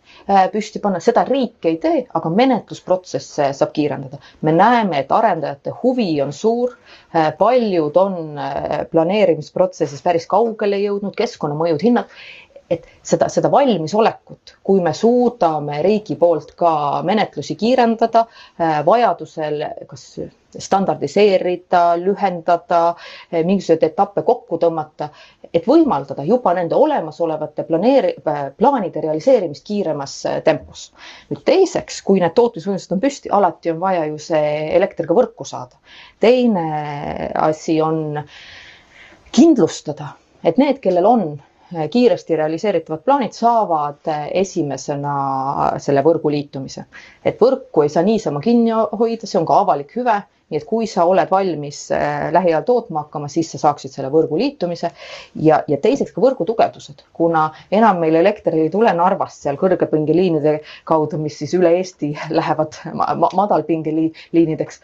püsti 0.53 0.81
panna, 0.83 0.99
seda 1.01 1.23
riik 1.29 1.69
ei 1.71 1.77
tee, 1.77 2.01
aga 2.15 2.31
menetlusprotsesse 2.31 3.53
saab 3.55 3.71
kiirendada. 3.73 4.19
me 4.43 4.53
näeme, 4.53 4.99
et 4.99 5.13
arendajate 5.13 5.71
huvi 5.83 6.11
on 6.23 6.33
suur, 6.33 6.75
paljud 7.39 7.97
on 7.97 8.41
planeerimisprotsessis 8.91 10.03
päris 10.03 10.27
kaugele 10.27 10.83
jõudnud, 10.83 11.15
keskkonnamõjud, 11.15 11.83
hinnad 11.83 12.11
et 12.71 12.85
seda, 13.03 13.29
seda 13.33 13.51
valmisolekut, 13.51 14.57
kui 14.65 14.83
me 14.85 14.93
suudame 14.97 15.81
riigi 15.85 16.17
poolt 16.21 16.53
ka 16.59 16.73
menetlusi 17.07 17.57
kiirendada, 17.57 18.27
äh, 18.61 18.81
vajadusel 18.87 19.65
kas 19.89 20.05
standardiseerida, 20.59 21.83
lühendada, 22.01 22.83
äh, 23.33 23.41
mingisuguseid 23.45 23.89
etappe 23.89 24.25
kokku 24.27 24.61
tõmmata, 24.61 25.09
et 25.53 25.65
võimaldada 25.69 26.25
juba 26.29 26.53
nende 26.57 26.77
olemasolevate 26.77 27.65
planeeri-, 27.71 28.15
äh, 28.29 28.45
plaanide 28.59 29.01
realiseerimist 29.07 29.65
kiiremas 29.65 30.21
tempos. 30.45 30.91
nüüd 31.33 31.45
teiseks, 31.49 32.03
kui 32.05 32.21
need 32.21 32.37
tootmisvõimsused 32.37 32.93
on 32.93 33.01
püsti, 33.01 33.33
alati 33.33 33.73
on 33.73 33.81
vaja 33.81 34.05
ju 34.13 34.21
see 34.21 34.55
elekter 34.77 35.09
ka 35.09 35.17
võrku 35.17 35.49
saada. 35.49 35.77
teine 36.21 37.33
asi 37.35 37.81
on 37.81 38.25
kindlustada, 39.33 40.17
et 40.45 40.59
need, 40.59 40.81
kellel 40.85 41.07
on 41.07 41.29
kiiresti 41.91 42.37
realiseeritavad 42.37 43.03
plaanid 43.05 43.35
saavad 43.37 44.09
esimesena 44.33 45.15
selle 45.83 46.03
võrgu 46.07 46.31
liitumise. 46.33 46.85
et 47.25 47.41
võrku 47.41 47.85
ei 47.85 47.93
saa 47.93 48.03
niisama 48.03 48.41
kinni 48.41 48.73
hoida, 48.73 49.27
see 49.27 49.41
on 49.41 49.47
ka 49.47 49.61
avalik 49.65 49.93
hüve, 49.97 50.17
nii 50.49 50.61
et 50.61 50.65
kui 50.69 50.87
sa 50.89 51.05
oled 51.05 51.29
valmis 51.31 51.81
äh, 51.93 52.31
lähiajal 52.33 52.65
tootma 52.69 53.05
hakkama, 53.05 53.29
siis 53.29 53.51
sa 53.53 53.61
saaksid 53.61 53.93
selle 53.93 54.09
võrgu 54.13 54.39
liitumise. 54.41 54.91
Ja, 55.37 55.61
ja 55.69 55.77
teiseks 55.83 56.15
ka 56.15 56.25
võrgu 56.25 56.47
tugevdused, 56.49 57.05
kuna 57.13 57.51
enam 57.71 58.01
meil 58.01 58.17
elekter 58.17 58.57
ei 58.57 58.71
tule 58.73 58.93
Narvast 58.97 59.45
seal 59.45 59.61
kõrgepingeliinide 59.61 60.59
kaudu, 60.89 61.21
mis 61.21 61.37
siis 61.43 61.53
üle 61.59 61.75
Eesti 61.77 62.15
lähevad 62.41 62.81
madalpingeliinideks, 63.37 64.81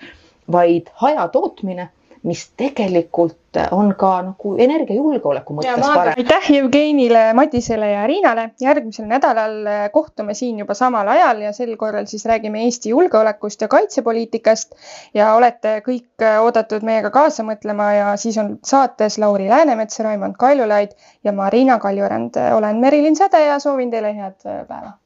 vaid 0.53 0.93
hajatootmine 1.01 1.89
mis 2.25 2.45
tegelikult 2.57 3.59
on 3.71 3.93
ka 3.99 4.11
nagu 4.27 4.55
energiajulgeoleku 4.59 5.55
mõttes 5.59 5.85
parem. 5.85 6.17
aitäh 6.19 6.49
Jevgenile, 6.57 7.25
Matisele 7.39 7.91
ja 7.91 8.07
Riinale. 8.07 8.49
järgmisel 8.61 9.07
nädalal 9.07 9.69
kohtume 9.93 10.35
siin 10.35 10.59
juba 10.59 10.75
samal 10.75 11.09
ajal 11.09 11.45
ja 11.45 11.53
sel 11.53 11.77
korral 11.77 12.09
siis 12.11 12.25
räägime 12.27 12.65
Eesti 12.65 12.91
julgeolekust 12.95 13.61
ja 13.61 13.69
kaitsepoliitikast 13.69 14.75
ja 15.15 15.35
olete 15.35 15.77
kõik 15.87 16.27
oodatud 16.41 16.83
meiega 16.83 17.11
kaasa 17.11 17.47
mõtlema 17.47 17.93
ja 17.95 18.17
siis 18.17 18.39
on 18.39 18.59
saates 18.65 19.19
Lauri 19.19 19.49
Läänemets, 19.49 20.01
Raimond 20.01 20.35
Kaljulaid 20.39 20.97
ja 21.25 21.33
Marina 21.33 21.79
Kaljurand. 21.79 22.35
olen 22.57 22.77
Merilin 22.77 23.17
Säde 23.17 23.47
ja 23.47 23.59
soovin 23.59 23.91
teile 23.91 24.17
head 24.17 24.41
päeva 24.43 24.99